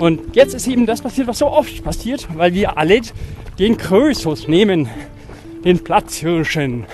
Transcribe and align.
Und 0.00 0.34
jetzt 0.34 0.54
ist 0.54 0.66
eben 0.66 0.86
das 0.86 1.02
passiert, 1.02 1.26
was 1.26 1.38
so 1.38 1.46
oft 1.48 1.84
passiert, 1.84 2.26
weil 2.34 2.54
wir 2.54 2.78
alle 2.78 3.02
den 3.58 3.76
Krösus 3.76 4.48
nehmen, 4.48 4.88
den 5.62 5.84
Platzhirschen. 5.84 6.86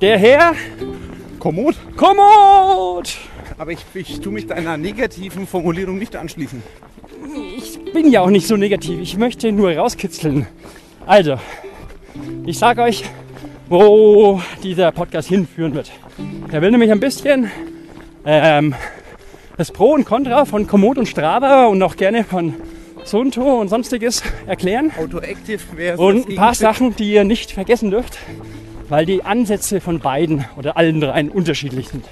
Der 0.00 0.18
Herr 0.18 0.54
Kommod. 1.38 1.76
Kommod! 1.96 3.16
Aber 3.56 3.70
ich, 3.70 3.78
ich 3.94 4.20
tue 4.20 4.32
mich 4.32 4.48
deiner 4.48 4.76
negativen 4.76 5.46
Formulierung 5.46 5.96
nicht 5.96 6.16
anschließen. 6.16 6.60
Ich 7.56 7.78
bin 7.92 8.10
ja 8.10 8.22
auch 8.22 8.30
nicht 8.30 8.48
so 8.48 8.56
negativ, 8.56 8.98
ich 9.00 9.16
möchte 9.16 9.52
nur 9.52 9.72
rauskitzeln. 9.72 10.48
Also, 11.06 11.36
ich 12.46 12.58
sage 12.58 12.82
euch, 12.82 13.04
wo 13.68 14.40
dieser 14.60 14.90
Podcast 14.90 15.28
hinführen 15.28 15.74
wird. 15.74 15.92
Er 16.50 16.62
will 16.62 16.72
nämlich 16.72 16.90
ein 16.90 16.98
bisschen 16.98 17.48
ähm, 18.26 18.74
das 19.56 19.70
Pro 19.70 19.92
und 19.92 20.04
Contra 20.04 20.44
von 20.44 20.66
Komoot 20.66 20.98
und 20.98 21.06
Strava 21.06 21.66
und 21.66 21.82
auch 21.82 21.96
gerne 21.96 22.24
von 22.24 22.54
Sunto 23.04 23.60
und 23.60 23.68
sonstiges 23.68 24.22
erklären. 24.46 24.90
Autoactive 24.98 25.60
wäre 25.76 25.98
Und 25.98 26.28
ein 26.28 26.36
paar 26.36 26.54
Sachen, 26.54 26.96
die 26.96 27.12
ihr 27.12 27.24
nicht 27.24 27.52
vergessen 27.52 27.90
dürft, 27.90 28.18
weil 28.88 29.06
die 29.06 29.22
Ansätze 29.22 29.80
von 29.80 30.00
beiden 30.00 30.44
oder 30.56 30.76
allen 30.76 31.00
dreien 31.00 31.28
unterschiedlich 31.30 31.88
sind. 31.88 32.04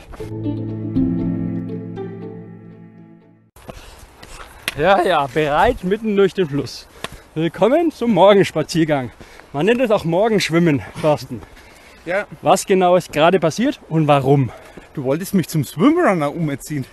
Ja, 4.78 5.02
ja, 5.02 5.26
bereit 5.26 5.84
mitten 5.84 6.16
durch 6.16 6.34
den 6.34 6.48
Fluss. 6.48 6.86
Willkommen 7.34 7.90
zum 7.90 8.12
Morgenspaziergang. 8.12 9.10
Man 9.52 9.66
nennt 9.66 9.80
es 9.80 9.90
auch 9.90 10.04
Morgenschwimmen, 10.04 10.82
Thorsten. 11.00 11.42
Ja, 12.04 12.26
Was 12.40 12.66
genau 12.66 12.96
ist 12.96 13.12
gerade 13.12 13.38
passiert 13.38 13.80
und 13.88 14.06
warum? 14.06 14.50
du 14.94 15.04
wolltest 15.04 15.32
mich 15.34 15.48
zum 15.48 15.64
Swimrunner 15.64 16.34
umerziehen. 16.34 16.84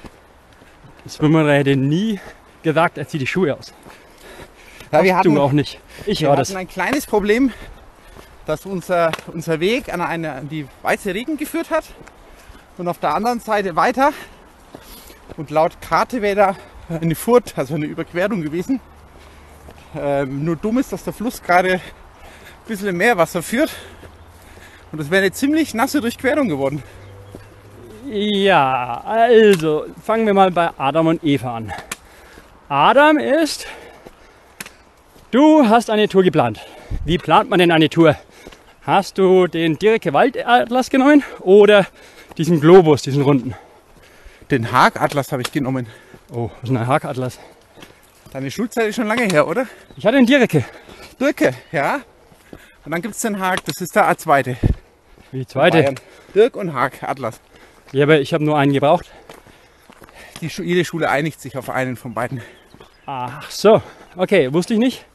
Das 1.09 1.17
Schwimmer 1.17 1.51
hätte 1.51 1.75
nie 1.75 2.19
gesagt, 2.61 2.99
er 2.99 3.07
zieht 3.07 3.21
die 3.21 3.25
Schuhe 3.25 3.57
aus. 3.57 3.73
Ja, 4.91 5.03
wir 5.03 5.13
du 5.13 5.17
hatten, 5.17 5.37
auch 5.39 5.51
nicht. 5.51 5.79
Ich 6.05 6.21
wir 6.21 6.29
war 6.29 6.35
das. 6.35 6.49
hatten 6.49 6.59
ein 6.59 6.67
kleines 6.67 7.07
Problem, 7.07 7.51
dass 8.45 8.67
unser, 8.67 9.11
unser 9.33 9.59
Weg 9.59 9.91
an, 9.91 10.01
eine, 10.01 10.33
an 10.33 10.49
die 10.49 10.67
Weiße 10.83 11.15
Regen 11.15 11.37
geführt 11.37 11.71
hat 11.71 11.85
und 12.77 12.87
auf 12.87 12.99
der 12.99 13.15
anderen 13.15 13.39
Seite 13.39 13.75
weiter. 13.75 14.13
Und 15.35 15.49
laut 15.49 15.81
Karte 15.81 16.21
wäre 16.21 16.35
da 16.35 16.55
eine 16.95 17.15
Furt, 17.15 17.57
also 17.57 17.73
eine 17.73 17.87
Überquerung 17.87 18.43
gewesen. 18.43 18.79
Ähm, 19.97 20.45
nur 20.45 20.57
dumm 20.57 20.77
ist, 20.77 20.93
dass 20.93 21.05
der 21.05 21.13
Fluss 21.13 21.41
gerade 21.41 21.73
ein 21.73 21.81
bisschen 22.67 22.95
mehr 22.95 23.17
Wasser 23.17 23.41
führt. 23.41 23.71
Und 24.91 24.99
das 24.99 25.09
wäre 25.09 25.23
eine 25.23 25.31
ziemlich 25.31 25.73
nasse 25.73 26.01
Durchquerung 26.01 26.49
geworden. 26.49 26.83
Ja, 28.11 29.03
also 29.05 29.85
fangen 30.03 30.25
wir 30.25 30.33
mal 30.33 30.49
bei 30.49 30.71
Adam 30.79 31.05
und 31.05 31.23
Eva 31.23 31.57
an. 31.57 31.71
Adam 32.67 33.19
ist, 33.19 33.67
du 35.29 35.69
hast 35.69 35.91
eine 35.91 36.09
Tour 36.09 36.23
geplant. 36.23 36.59
Wie 37.05 37.19
plant 37.19 37.51
man 37.51 37.59
denn 37.59 37.71
eine 37.71 37.87
Tour? 37.87 38.15
Hast 38.81 39.19
du 39.19 39.45
den 39.45 39.77
Dirke 39.77 40.11
Waldatlas 40.11 40.89
genommen 40.89 41.23
oder 41.41 41.85
diesen 42.35 42.59
Globus, 42.59 43.03
diesen 43.03 43.21
runden? 43.21 43.53
Den 44.49 44.71
Hagatlas 44.71 45.31
habe 45.31 45.43
ich 45.43 45.51
genommen. 45.51 45.85
Oh, 46.31 46.49
was 46.49 46.63
ist 46.63 46.69
denn 46.69 46.77
ein 46.77 46.87
Hagatlas? 46.87 47.37
Deine 48.33 48.49
Schulzeit 48.49 48.87
ist 48.87 48.95
schon 48.95 49.05
lange 49.05 49.25
her, 49.25 49.47
oder? 49.47 49.67
Ich 49.95 50.03
hatte 50.03 50.17
den 50.17 50.25
Dirke. 50.25 50.65
Dirke, 51.19 51.53
ja. 51.71 52.01
Und 52.85 52.91
dann 52.91 53.03
gibt 53.03 53.13
es 53.13 53.21
den 53.21 53.39
Haag, 53.39 53.63
das 53.65 53.79
ist 53.81 53.95
der 53.95 54.11
A2. 54.11 54.55
Wie 55.31 55.45
zweite. 55.45 55.77
Bayern. 55.77 55.95
Dirk 56.33 56.55
und 56.55 56.73
Haag, 56.73 57.03
Atlas. 57.03 57.39
Ja, 57.91 58.03
aber 58.03 58.19
ich 58.19 58.33
habe 58.33 58.43
nur 58.43 58.57
einen 58.57 58.73
gebraucht. 58.73 59.09
Die, 60.41 60.49
Schu- 60.49 60.63
jede 60.63 60.85
Schule 60.85 61.09
einigt 61.09 61.41
sich 61.41 61.57
auf 61.57 61.69
einen 61.69 61.95
von 61.95 62.13
beiden. 62.13 62.41
Ach 63.05 63.49
so, 63.49 63.81
okay, 64.15 64.53
wusste 64.53 64.73
ich 64.73 64.79
nicht. 64.79 65.05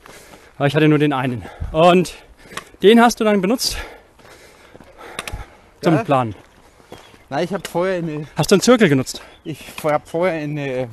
Aber 0.57 0.67
ich 0.67 0.75
hatte 0.75 0.89
nur 0.89 0.99
den 0.99 1.13
einen. 1.13 1.43
Und 1.73 2.15
den 2.83 3.01
hast 3.01 3.21
du 3.21 3.25
dann 3.25 3.41
benutzt 3.41 3.77
zum 5.83 5.95
Ja. 5.95 6.05
Planen. 6.05 6.35
Nein, 7.31 7.45
ich 7.45 7.53
habe 7.53 7.69
vorher 7.69 7.97
eine, 7.99 8.27
Hast 8.37 8.51
du 8.51 8.57
einen 8.57 8.63
Zirkel 8.63 8.89
genutzt? 8.89 9.23
ich 9.45 9.61
habe 9.83 10.07
vorher 10.07 10.41
in 10.43 10.59
eine 10.59 10.89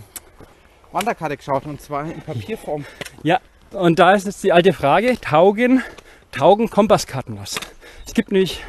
Wanderkarte 0.92 1.38
geschaut 1.38 1.66
und 1.66 1.82
zwar 1.82 2.06
in 2.06 2.22
Papierform. 2.22 2.86
Ja, 3.24 3.40
und 3.72 4.00
da 4.00 4.14
ist 4.14 4.26
jetzt 4.26 4.44
die 4.44 4.52
alte 4.54 4.74
Frage, 4.74 5.20
taugen, 5.20 5.84
taugen 6.32 6.70
Kompasskarten 6.70 7.38
was? 7.40 7.60
Es 8.06 8.14
gibt 8.14 8.32
nämlich 8.32 8.62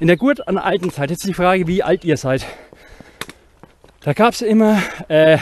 in 0.00 0.08
der 0.08 0.16
gut 0.16 0.46
an 0.46 0.58
alten 0.58 0.90
Zeit, 0.90 1.10
jetzt 1.10 1.26
die 1.26 1.34
Frage, 1.34 1.66
wie 1.66 1.82
alt 1.82 2.04
ihr 2.04 2.16
seid. 2.16 2.46
Da 4.00 4.12
gab 4.12 4.34
es 4.34 4.42
immer 4.42 4.80
äh, 5.08 5.38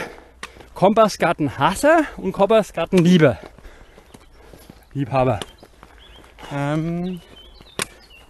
Kompasskarten 0.73 1.57
Hasser 1.57 2.03
und 2.17 2.31
Kompasskarten 2.31 2.99
Lieber. 2.99 3.37
Liebhaber. 4.93 5.39
Ähm, 6.53 7.21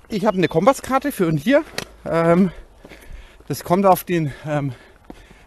ich 0.09 0.25
habe 0.25 0.37
eine 0.37 0.47
Kompasskarte 0.47 1.11
für 1.11 1.27
und 1.27 1.37
hier. 1.37 1.63
Ähm, 2.05 2.51
das 3.47 3.63
kommt 3.63 3.85
auf 3.85 4.03
den, 4.03 4.33
ähm, 4.47 4.73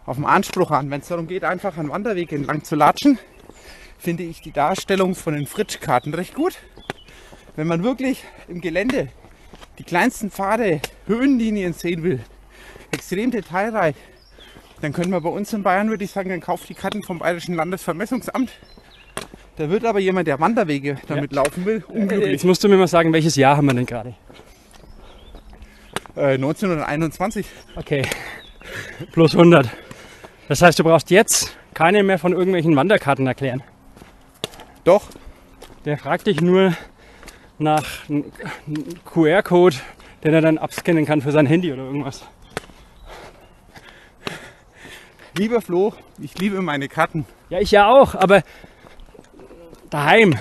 auf 0.07 0.17
den 0.17 0.25
Anspruch 0.25 0.71
an. 0.71 0.91
Wenn 0.91 1.01
es 1.01 1.09
darum 1.09 1.27
geht, 1.27 1.45
einfach 1.45 1.77
einen 1.77 1.91
Wanderweg 1.91 2.33
entlang 2.33 2.63
zu 2.63 2.77
latschen, 2.77 3.19
finde 3.99 4.23
ich 4.23 4.41
die 4.41 4.53
Darstellung 4.53 5.17
von 5.17 5.35
den 5.35 5.47
Fritschkarten 5.47 6.15
recht 6.15 6.35
gut. 6.35 6.57
Wenn 7.57 7.67
man 7.67 7.83
wirklich 7.83 8.23
im 8.47 8.61
Gelände 8.61 9.09
die 9.79 9.85
kleinsten 9.85 10.31
Pfade, 10.31 10.81
Höhenlinien 11.07 11.73
sehen 11.73 12.03
will, 12.03 12.21
extrem 12.91 13.31
detailreich, 13.31 13.95
dann 14.81 14.93
können 14.93 15.11
wir 15.11 15.21
bei 15.21 15.29
uns 15.29 15.53
in 15.53 15.63
Bayern, 15.63 15.89
würde 15.91 16.05
ich 16.05 16.11
sagen, 16.11 16.31
dann 16.31 16.41
kauft 16.41 16.69
die 16.69 16.75
Karten 16.75 17.03
vom 17.03 17.19
Bayerischen 17.19 17.55
Landesvermessungsamt. 17.55 18.51
Da 19.57 19.71
wird 19.71 19.85
aber 19.85 19.99
jemand, 19.99 20.29
der 20.29 20.39
Wanderwege 20.39 20.99
damit 21.09 21.33
laufen 21.33 21.65
will, 21.65 21.85
unglücklich. 21.89 22.31
Jetzt 22.31 22.45
musst 22.45 22.63
du 22.63 22.69
mir 22.69 22.77
mal 22.77 22.87
sagen, 22.87 23.13
welches 23.13 23.35
Jahr 23.35 23.57
haben 23.57 23.67
wir 23.67 23.75
denn 23.75 23.87
gerade? 23.87 24.15
Äh, 26.15 26.35
1921. 26.35 27.47
Okay, 27.75 28.03
plus 29.13 29.33
100. 29.33 29.69
Das 30.49 30.63
heißt, 30.63 30.79
du 30.79 30.85
brauchst 30.85 31.11
jetzt 31.11 31.57
keine 31.75 32.03
mehr 32.03 32.19
von 32.19 32.33
irgendwelchen 32.33 32.75
Wanderkarten 32.77 33.27
erklären. 33.27 33.63
Doch, 34.85 35.11
Der 35.85 35.99
fragt 35.99 36.27
dich 36.27 36.41
nur 36.41 36.75
nach 37.59 38.09
einem 38.09 38.25
QR-Code, 39.05 39.77
den 40.25 40.35
er 40.35 40.41
dann 40.41 40.59
abscannen 40.59 41.07
kann 41.07 41.23
für 41.23 41.33
sein 41.33 41.47
Handy 41.47 41.73
oder 41.73 41.85
irgendwas. 41.85 42.25
lieber 45.39 45.61
Flo, 45.61 45.95
ich 46.21 46.37
liebe 46.39 46.61
meine 46.61 46.89
Karten. 46.89 47.25
Ja, 47.49 47.61
ich 47.61 47.71
ja 47.71 47.89
auch, 47.89 48.15
aber 48.15 48.43
daheim. 49.91 50.37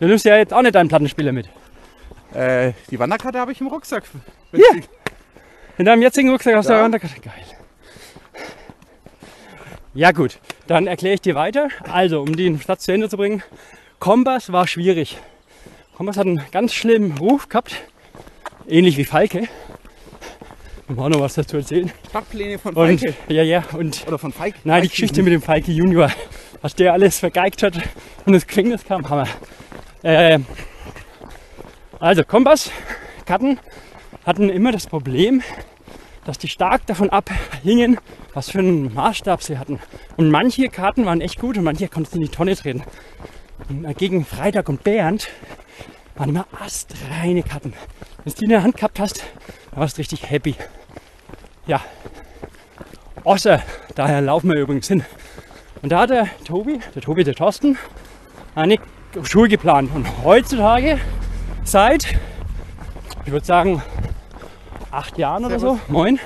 Du 0.00 0.06
nimmst 0.06 0.24
ja 0.24 0.36
jetzt 0.36 0.52
auch 0.52 0.62
nicht 0.62 0.74
deinen 0.74 0.88
Plattenspieler 0.88 1.32
mit. 1.32 1.48
Äh, 2.34 2.72
die 2.90 2.98
Wanderkarte 2.98 3.38
habe 3.38 3.52
ich 3.52 3.60
im 3.60 3.68
Rucksack. 3.68 4.04
Ja. 4.52 4.60
In 5.78 5.84
deinem 5.84 6.02
jetzigen 6.02 6.30
Rucksack 6.30 6.54
hast 6.54 6.68
du 6.68 6.74
eine 6.74 6.82
Wanderkarte. 6.82 7.20
Geil. 7.20 7.32
Ja 9.94 10.12
gut, 10.12 10.38
dann 10.66 10.86
erkläre 10.86 11.14
ich 11.14 11.20
dir 11.20 11.34
weiter. 11.34 11.68
Also, 11.90 12.20
um 12.20 12.36
den 12.36 12.58
Satz 12.58 12.84
zu 12.84 12.92
Ende 12.92 13.08
zu 13.08 13.16
bringen. 13.16 13.42
Kompass 13.98 14.52
war 14.52 14.66
schwierig. 14.66 15.18
Kompass 16.00 16.16
hat 16.16 16.26
einen 16.26 16.40
ganz 16.50 16.72
schlimmen 16.72 17.18
Ruf 17.18 17.50
gehabt. 17.50 17.74
Ähnlich 18.66 18.96
wie 18.96 19.04
Falke. 19.04 19.48
Um 20.88 20.98
auch 20.98 21.10
noch 21.10 21.20
was 21.20 21.34
dazu 21.34 21.58
erzählen. 21.58 21.92
Stadtpläne 22.08 22.58
von 22.58 22.72
Und, 22.72 23.00
Falke. 23.00 23.14
ja, 23.28 23.42
ja, 23.42 23.64
und 23.74 24.06
Oder 24.06 24.16
von 24.16 24.32
Falke. 24.32 24.56
Nein, 24.64 24.80
die. 24.84 24.88
Geschichte 24.88 25.22
mit 25.22 25.34
dem 25.34 25.42
Falke 25.42 25.70
Junior, 25.70 26.10
was 26.62 26.74
der 26.74 26.94
alles 26.94 27.18
vergeigt 27.18 27.62
hat 27.62 27.74
und 28.24 28.32
ins 28.32 28.46
Gefängnis 28.46 28.82
kam, 28.82 29.10
Hammer. 29.10 29.28
Äh, 30.02 30.38
also 31.98 32.24
Kompass, 32.24 32.70
Karten 33.26 33.58
hatten 34.24 34.48
immer 34.48 34.72
das 34.72 34.86
Problem, 34.86 35.42
dass 36.24 36.38
die 36.38 36.48
stark 36.48 36.86
davon 36.86 37.10
abhingen, 37.10 37.98
was 38.32 38.48
für 38.50 38.60
einen 38.60 38.94
Maßstab 38.94 39.42
sie 39.42 39.58
hatten. 39.58 39.78
Und 40.16 40.30
manche 40.30 40.70
Karten 40.70 41.04
waren 41.04 41.20
echt 41.20 41.38
gut 41.38 41.58
und 41.58 41.64
manche 41.64 41.88
konntest 41.88 42.14
du 42.14 42.20
in 42.20 42.24
die 42.24 42.30
Tonne 42.30 42.56
treten. 42.56 42.84
Gegen 43.96 44.24
Freitag 44.24 44.68
und 44.68 44.82
Bernd 44.82 45.28
waren 46.16 46.30
immer 46.30 46.46
astreine 46.60 47.42
Karten. 47.42 47.72
Wenn 48.24 48.32
du 48.32 48.38
die 48.38 48.44
in 48.44 48.50
der 48.50 48.62
Hand 48.62 48.76
gehabt 48.76 48.98
hast, 48.98 49.24
dann 49.70 49.80
warst 49.80 49.96
du 49.96 50.00
richtig 50.00 50.28
happy. 50.28 50.54
Ja, 51.66 51.80
Osser, 53.24 53.62
daher 53.94 54.20
laufen 54.20 54.50
wir 54.50 54.60
übrigens 54.60 54.88
hin. 54.88 55.04
Und 55.82 55.92
da 55.92 56.00
hat 56.00 56.10
der 56.10 56.28
Tobi, 56.44 56.80
der 56.94 57.02
Tobi, 57.02 57.24
der 57.24 57.34
Thorsten, 57.34 57.78
eine 58.54 58.78
Schule 59.22 59.48
geplant. 59.48 59.90
Und 59.94 60.06
heutzutage, 60.24 60.98
seit, 61.64 62.18
ich 63.24 63.32
würde 63.32 63.46
sagen, 63.46 63.82
acht 64.90 65.18
Jahren 65.18 65.44
oder 65.44 65.58
so, 65.58 65.78
neun, 65.88 66.18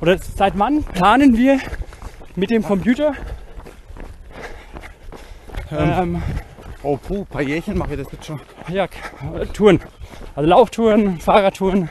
oder 0.00 0.18
seit 0.18 0.58
wann 0.58 0.82
planen 0.82 1.36
wir 1.36 1.60
mit 2.36 2.50
dem 2.50 2.62
Computer 2.62 3.14
ähm, 5.70 6.22
Oh, 6.84 6.98
puh, 6.98 7.20
ein 7.20 7.26
paar 7.26 7.40
Jährchen 7.40 7.78
mache 7.78 7.94
ich 7.94 8.02
das 8.02 8.12
jetzt 8.12 8.26
schon. 8.26 8.40
ja, 8.68 8.86
Touren. 9.54 9.80
Also 10.36 10.50
Lauftouren, 10.50 11.18
Fahrradtouren, 11.18 11.88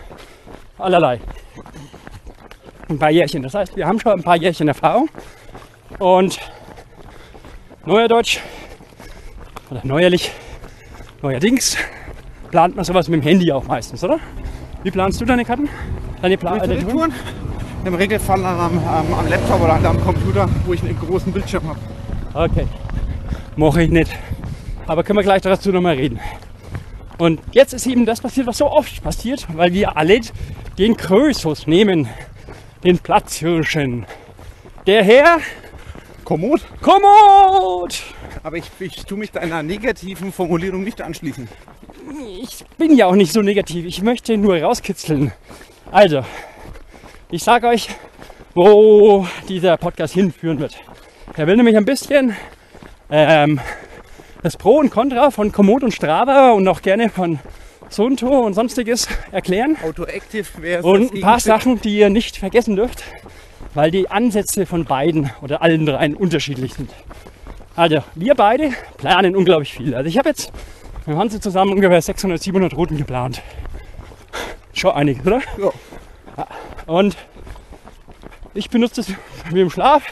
allerlei. 0.78 1.20
Ein 2.90 3.00
paar 3.00 3.10
Jährchen. 3.10 3.42
Das 3.42 3.56
heißt, 3.56 3.76
wir 3.76 3.88
haben 3.88 4.00
schon 4.00 4.12
ein 4.12 4.24
paar 4.24 4.36
Jährchen 4.36 4.68
Erfahrung. 4.68 5.10
Und 5.98 6.40
Neuerdeutsch, 7.88 8.40
oder 9.72 9.82
neuerlich, 9.84 10.32
neuerdings, 11.24 11.76
plant 12.52 12.76
man 12.76 12.86
sowas 12.86 13.10
mit 13.10 13.22
dem 13.22 13.24
Handy 13.24 13.52
auch 13.52 13.66
meistens, 13.66 14.04
oder? 14.04 14.20
Wie 14.84 14.92
planst 14.92 15.20
du 15.20 15.26
deine 15.26 15.44
Karten? 15.44 15.70
Deine 16.22 16.38
Pla 16.38 16.58
äh, 16.58 16.68
den 16.68 16.88
Touren 16.88 17.12
im 17.84 17.96
Regelfall 17.96 18.46
am, 18.46 18.78
am, 18.78 19.14
am 19.14 19.28
Laptop 19.28 19.60
oder 19.60 19.74
am 19.74 20.00
Computer, 20.04 20.48
wo 20.66 20.74
ich 20.74 20.84
einen 20.84 20.98
großen 21.00 21.34
Bildschirm 21.34 21.64
habe. 21.68 21.80
Okay. 22.34 22.68
Mache 23.56 23.84
ich 23.84 23.90
nicht. 23.90 24.12
Aber 24.88 25.04
können 25.04 25.18
wir 25.18 25.24
gleich 25.24 25.42
dazu 25.42 25.72
nochmal 25.72 25.96
reden. 25.96 26.20
Und 27.18 27.40
jetzt 27.52 27.74
ist 27.74 27.86
eben 27.86 28.06
das 28.06 28.22
passiert, 28.22 28.48
was 28.48 28.58
so 28.58 28.70
oft 28.70 29.04
passiert, 29.04 29.48
weil 29.54 29.74
wir 29.74 29.96
alle 29.96 30.20
den 30.78 30.98
Krösus 30.98 31.68
nehmen, 31.68 32.10
den 32.84 33.00
Platzhirschen. 33.00 34.06
Der 34.88 35.04
Herr 35.04 35.38
Kommod? 36.26 36.62
Kommod! 36.82 38.02
Aber 38.44 38.58
ich, 38.58 38.66
ich 38.80 39.06
tue 39.06 39.18
mich 39.18 39.32
deiner 39.32 39.64
negativen 39.64 40.34
Formulierung 40.34 40.84
nicht 40.84 41.02
anschließen. 41.02 41.48
Ich 42.42 42.66
bin 42.78 42.98
ja 42.98 43.08
auch 43.08 43.16
nicht 43.16 43.32
so 43.32 43.42
negativ. 43.42 43.86
Ich 43.86 44.02
möchte 44.02 44.38
nur 44.38 44.58
rauskitzeln. 44.58 45.32
Also, 45.92 46.26
ich 47.30 47.44
sage 47.44 47.68
euch, 47.68 47.90
wo 48.54 49.28
dieser 49.48 49.78
Podcast 49.78 50.14
hinführen 50.14 50.60
wird. 50.60 50.76
Er 51.36 51.48
will 51.48 51.56
nämlich 51.56 51.78
ein 51.78 51.86
bisschen 51.86 52.36
ähm, 53.10 53.60
das 54.44 54.58
Pro 54.58 54.78
und 54.78 54.90
Contra 54.90 55.32
von 55.32 55.54
Komoot 55.54 55.84
und 55.84 55.94
Strava 55.94 56.52
und 56.52 56.68
auch 56.68 56.82
gerne 56.82 57.10
von 57.10 57.40
Sunto 57.90 58.28
und 58.28 58.54
sonstiges 58.54 59.08
erklären. 59.32 59.78
Autoactive 59.84 60.62
wäre. 60.62 60.84
Und 60.84 61.14
ein 61.14 61.22
paar 61.22 61.40
Sachen, 61.40 61.80
die 61.80 61.98
ihr 61.98 62.10
nicht 62.10 62.38
vergessen 62.38 62.76
dürft, 62.76 63.04
weil 63.74 63.90
die 63.90 64.10
Ansätze 64.10 64.66
von 64.66 64.84
beiden 64.84 65.32
oder 65.42 65.62
allen 65.62 65.86
dreien 65.86 66.16
unterschiedlich 66.16 66.74
sind. 66.74 66.92
Also, 67.76 68.04
wir 68.16 68.36
beide 68.36 68.72
planen 68.98 69.36
unglaublich 69.36 69.74
viel. 69.74 69.96
Also, 69.96 70.10
ich 70.10 70.18
habe 70.18 70.30
jetzt 70.30 70.52
mit 71.06 71.16
Hanse 71.18 71.40
zusammen 71.40 71.72
ungefähr 71.72 72.02
600, 72.02 72.42
700 72.42 72.76
Routen 72.76 72.98
geplant. 72.98 73.42
Schon 74.74 74.92
einiges, 74.92 75.26
oder? 75.26 75.42
Ja. 75.58 76.48
Und 76.86 77.16
ich 78.54 78.70
benutze 78.70 79.02
es 79.02 79.08
wie 79.52 79.62
im 79.62 79.70
Schlaf. 79.70 80.04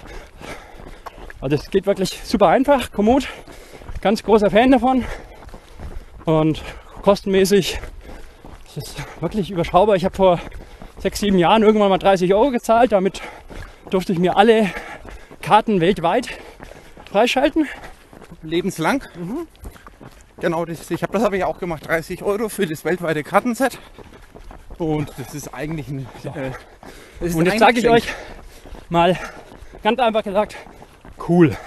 Also, 1.42 1.58
es 1.58 1.70
geht 1.70 1.86
wirklich 1.86 2.22
super 2.24 2.48
einfach. 2.48 2.92
Komoot, 2.92 3.28
ganz 4.02 4.24
großer 4.24 4.50
Fan 4.50 4.72
davon. 4.72 5.06
Und 6.26 6.62
kostenmäßig 7.02 7.80
es 8.78 8.78
ist 8.78 9.22
wirklich 9.22 9.52
überschaubar. 9.52 9.96
Ich 9.96 10.06
habe 10.06 10.16
vor 10.16 10.40
sechs, 10.98 11.20
sieben 11.20 11.38
Jahren 11.38 11.64
irgendwann 11.64 11.90
mal 11.90 11.98
30 11.98 12.34
Euro 12.34 12.52
gezahlt. 12.52 12.92
Damit 12.94 13.22
durfte 13.90 14.14
ich 14.14 14.20
mir 14.20 14.38
alle 14.38 14.70
Karten 15.42 15.82
weltweit 15.82 16.30
freischalten. 17.12 17.68
Lebenslang. 18.44 19.04
Genau, 20.40 20.66
das, 20.66 20.90
ich 20.90 21.04
habe 21.04 21.14
das 21.14 21.24
habe 21.24 21.38
ich 21.38 21.44
auch 21.44 21.60
gemacht. 21.60 21.88
30 21.88 22.24
Euro 22.24 22.48
für 22.50 22.66
das 22.66 22.86
weltweite 22.86 23.24
Kartenset. 23.24 23.78
Und 24.78 25.12
das 25.18 25.36
ist 25.36 25.54
eigentlich 25.54 25.90
ein. 25.90 26.08
Äh, 26.24 26.52
das 27.20 27.30
ist 27.30 27.36
Und 27.36 27.46
jetzt 27.46 27.60
sage 27.60 27.80
ich 27.80 27.90
euch 27.90 28.06
mal 28.90 29.18
ganz 29.84 30.00
einfach 30.00 30.24
gesagt, 30.24 30.56
cool. 31.28 31.58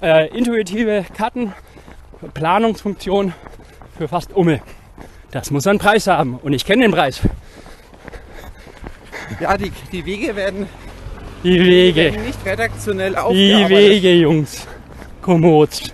Äh, 0.00 0.28
intuitive 0.28 1.04
Kartenplanungsfunktion 1.16 3.32
für 3.96 4.06
fast 4.06 4.32
Umme. 4.32 4.60
Das 5.32 5.50
muss 5.50 5.66
einen 5.66 5.80
Preis 5.80 6.06
haben 6.06 6.36
und 6.36 6.52
ich 6.52 6.64
kenne 6.64 6.82
den 6.82 6.92
Preis. 6.92 7.20
Ja, 9.40 9.58
die, 9.58 9.72
die 9.92 10.06
Wege 10.06 10.36
werden 10.36 10.68
Die 11.42 11.60
Wege, 11.60 12.12
nicht 12.12 12.46
redaktionell 12.46 13.16
die. 13.32 13.68
Wege, 13.68 14.14
Jungs. 14.14 14.68
Komoot. 15.20 15.92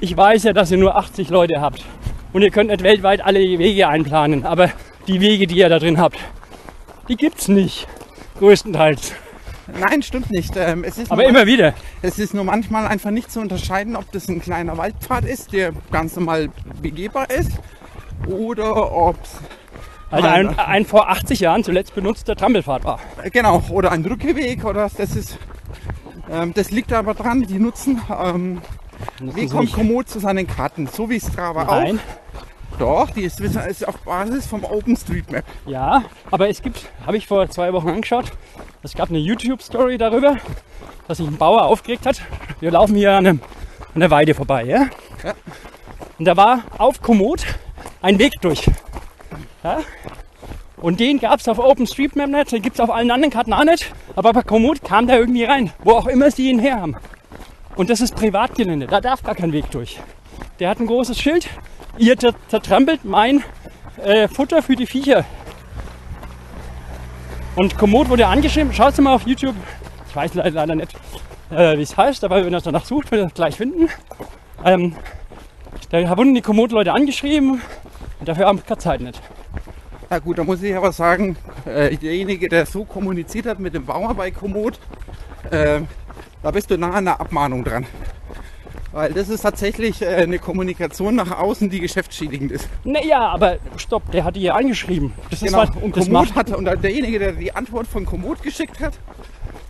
Ich 0.00 0.16
weiß 0.16 0.44
ja, 0.44 0.52
dass 0.52 0.70
ihr 0.70 0.78
nur 0.78 0.96
80 0.96 1.28
Leute 1.28 1.60
habt 1.60 1.84
und 2.32 2.42
ihr 2.42 2.50
könnt 2.50 2.70
nicht 2.70 2.82
weltweit 2.82 3.20
alle 3.20 3.40
Wege 3.40 3.86
einplanen, 3.86 4.46
aber 4.46 4.70
die 5.06 5.20
Wege, 5.20 5.46
die 5.46 5.58
ihr 5.58 5.68
da 5.68 5.78
drin 5.78 5.98
habt, 5.98 6.16
die 7.08 7.16
gibt's 7.16 7.48
nicht. 7.48 7.86
Größtenteils. 8.38 9.12
Nein, 9.78 10.02
stimmt 10.02 10.30
nicht. 10.30 10.54
Ähm, 10.56 10.84
es, 10.84 10.98
ist 10.98 11.10
Aber 11.12 11.24
immer 11.24 11.46
wieder. 11.46 11.74
es 12.02 12.18
ist 12.18 12.34
nur 12.34 12.44
manchmal 12.44 12.86
einfach 12.86 13.10
nicht 13.10 13.30
zu 13.30 13.40
unterscheiden, 13.40 13.96
ob 13.96 14.10
das 14.12 14.28
ein 14.28 14.40
kleiner 14.40 14.76
Waldpfad 14.78 15.24
ist, 15.24 15.52
der 15.52 15.72
ganz 15.92 16.16
normal 16.16 16.48
begehbar 16.80 17.30
ist, 17.30 17.52
oder 18.26 18.92
ob 18.92 19.16
Also 20.10 20.26
ein, 20.26 20.58
ein 20.58 20.84
vor 20.84 21.08
80 21.10 21.40
Jahren 21.40 21.64
zuletzt 21.64 21.94
benutzter 21.94 22.36
Trampelpfad 22.36 22.84
war. 22.84 23.00
genau 23.32 23.62
oder 23.70 23.92
ein 23.92 24.04
Rückgeweg 24.04 24.64
oder 24.64 24.90
das 24.96 25.16
ist. 25.16 25.38
Ähm, 26.30 26.52
das 26.54 26.70
liegt 26.70 26.92
aber 26.92 27.14
dran, 27.14 27.42
die 27.42 27.58
nutzen. 27.58 28.00
Ähm, 28.22 28.60
wie 29.20 29.46
kommt 29.46 29.72
Komoot 29.72 30.08
zu 30.08 30.18
seinen 30.18 30.46
Karten? 30.46 30.86
So 30.86 31.08
wie 31.08 31.20
Strava 31.20 31.64
Nein, 31.64 31.98
auch. 31.98 32.02
Doch, 32.80 33.10
die 33.10 33.24
ist, 33.24 33.40
ist 33.40 33.86
auf 33.86 33.98
Basis 33.98 34.46
vom 34.46 34.64
OpenStreetMap. 34.64 35.44
ja, 35.66 36.02
aber 36.30 36.48
es 36.48 36.62
gibt, 36.62 36.86
habe 37.04 37.18
ich 37.18 37.26
vor 37.26 37.50
zwei 37.50 37.74
Wochen 37.74 37.90
angeschaut, 37.90 38.32
es 38.82 38.94
gab 38.94 39.10
eine 39.10 39.18
YouTube-Story 39.18 39.98
darüber, 39.98 40.38
dass 41.06 41.18
sich 41.18 41.26
ein 41.26 41.36
Bauer 41.36 41.64
aufgeregt 41.66 42.06
hat. 42.06 42.22
Wir 42.58 42.70
laufen 42.70 42.94
hier 42.94 43.12
an, 43.12 43.26
einem, 43.26 43.40
an 43.94 44.00
der 44.00 44.10
Weide 44.10 44.32
vorbei, 44.32 44.64
ja? 44.64 44.86
Ja. 45.22 45.34
Und 46.18 46.24
da 46.24 46.38
war 46.38 46.62
auf 46.78 47.02
Komoot 47.02 47.44
ein 48.00 48.18
Weg 48.18 48.40
durch. 48.40 48.64
Ja? 49.62 49.80
Und 50.78 51.00
den 51.00 51.20
gab 51.20 51.40
es 51.40 51.48
auf 51.48 51.58
OpenStreetMap 51.58 52.30
nicht, 52.30 52.52
den 52.52 52.62
gibt 52.62 52.76
es 52.76 52.80
auf 52.80 52.88
allen 52.88 53.10
anderen 53.10 53.30
Karten 53.30 53.52
auch 53.52 53.64
nicht. 53.64 53.92
Aber 54.16 54.32
bei 54.32 54.42
Komoot 54.42 54.82
kam 54.82 55.06
da 55.06 55.18
irgendwie 55.18 55.44
rein, 55.44 55.70
wo 55.84 55.92
auch 55.92 56.06
immer 56.06 56.30
sie 56.30 56.48
ihn 56.48 56.58
her 56.58 56.80
haben. 56.80 56.96
Und 57.76 57.90
das 57.90 58.00
ist 58.00 58.16
Privatgelände, 58.16 58.86
da 58.86 59.02
darf 59.02 59.22
gar 59.22 59.34
kein 59.34 59.52
Weg 59.52 59.70
durch. 59.70 60.00
Der 60.58 60.68
hat 60.68 60.80
ein 60.80 60.86
großes 60.86 61.18
Schild, 61.18 61.48
ihr 61.98 62.16
zer- 62.16 62.34
zertrampelt 62.48 63.04
mein 63.04 63.42
äh, 64.04 64.28
Futter 64.28 64.62
für 64.62 64.76
die 64.76 64.86
Viecher. 64.86 65.24
Und 67.56 67.76
Komoot 67.76 68.08
wurde 68.08 68.26
angeschrieben, 68.26 68.72
schaut 68.72 68.96
mal 68.98 69.14
auf 69.14 69.26
YouTube, 69.26 69.56
ich 70.08 70.16
weiß 70.16 70.34
leider, 70.34 70.74
nicht, 70.74 70.94
äh, 71.50 71.76
wie 71.76 71.82
es 71.82 71.96
heißt, 71.96 72.24
aber 72.24 72.44
wenn 72.44 72.52
ihr 72.54 72.60
danach 72.60 72.84
sucht, 72.84 73.10
werdet 73.10 73.26
ihr 73.26 73.28
es 73.28 73.34
gleich 73.34 73.56
finden. 73.56 73.88
Ähm, 74.64 74.94
da 75.90 76.16
wurden 76.16 76.34
die 76.34 76.42
Komoot-Leute 76.42 76.92
angeschrieben 76.92 77.60
und 78.20 78.28
dafür 78.28 78.46
haben 78.46 78.58
wir 78.58 78.64
keine 78.64 78.78
Zeit 78.78 79.00
nicht. 79.00 79.20
Na 80.08 80.18
gut, 80.18 80.38
da 80.38 80.44
muss 80.44 80.62
ich 80.62 80.74
aber 80.76 80.92
sagen, 80.92 81.36
äh, 81.64 81.96
derjenige, 81.96 82.48
der 82.48 82.66
so 82.66 82.84
kommuniziert 82.84 83.46
hat 83.46 83.58
mit 83.58 83.74
dem 83.74 83.84
Bauer 83.86 84.14
bei 84.14 84.30
Komoot, 84.30 84.78
äh, 85.50 85.80
da 86.42 86.50
bist 86.50 86.70
du 86.70 86.78
nah 86.78 86.92
an 86.92 87.04
der 87.06 87.20
Abmahnung 87.20 87.64
dran. 87.64 87.86
Weil 88.92 89.12
das 89.12 89.28
ist 89.28 89.42
tatsächlich 89.42 90.02
äh, 90.02 90.06
eine 90.06 90.38
Kommunikation 90.38 91.14
nach 91.14 91.38
außen, 91.38 91.70
die 91.70 91.80
geschäftsschädigend 91.80 92.50
ist. 92.50 92.68
Naja, 92.84 93.20
aber 93.28 93.58
stopp, 93.76 94.10
der 94.10 94.24
hat 94.24 94.34
die 94.36 94.42
ja 94.42 94.54
angeschrieben. 94.54 95.12
Das 95.30 95.40
ist 95.42 95.46
Genau. 95.48 95.58
was, 95.62 95.70
Und 95.80 95.96
das 95.96 96.06
Komoot 96.06 96.34
hat, 96.34 96.50
und 96.50 96.64
derjenige, 96.64 97.18
der 97.20 97.32
die 97.32 97.54
Antwort 97.54 97.86
von 97.86 98.04
Komoot 98.04 98.42
geschickt 98.42 98.80
hat, 98.80 98.94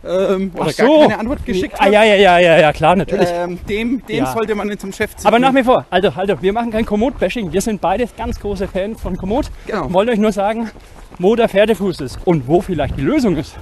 ähm, 0.02 0.50
oder 0.54 0.68
Ach 0.70 0.76
gar 0.76 0.86
so. 0.86 1.00
keine 1.00 1.18
Antwort 1.18 1.44
geschickt 1.44 1.74
ah, 1.78 1.84
hat, 1.84 1.92
ja, 1.92 2.02
ja, 2.04 2.14
ja, 2.14 2.38
ja, 2.38 2.58
ja, 2.58 2.72
klar, 2.72 2.96
natürlich. 2.96 3.28
ähm, 3.30 3.58
dem, 3.68 4.02
dem 4.06 4.16
Ja. 4.24 4.32
sollte 4.32 4.54
man 4.54 4.78
zum 4.78 4.92
Chef 4.92 5.14
ziehen. 5.14 5.26
Aber 5.26 5.38
nach 5.38 5.54
wie 5.54 5.62
vor, 5.62 5.84
also, 5.90 6.08
also 6.16 6.40
wir 6.40 6.52
machen 6.54 6.70
kein 6.70 6.86
Komoot-Bashing. 6.86 7.52
Wir 7.52 7.60
sind 7.60 7.82
beide 7.82 8.06
ganz 8.16 8.40
große 8.40 8.68
Fans 8.68 9.00
von 9.00 9.18
Komoot. 9.18 9.50
Genau. 9.66 9.92
Wollen 9.92 10.08
euch 10.08 10.18
nur 10.18 10.32
sagen, 10.32 10.70
wo 11.18 11.36
der 11.36 11.50
Pferdefuß 11.50 12.00
ist 12.00 12.18
und 12.24 12.48
wo 12.48 12.62
vielleicht 12.62 12.96
die 12.96 13.02
Lösung 13.02 13.36
ist. 13.36 13.56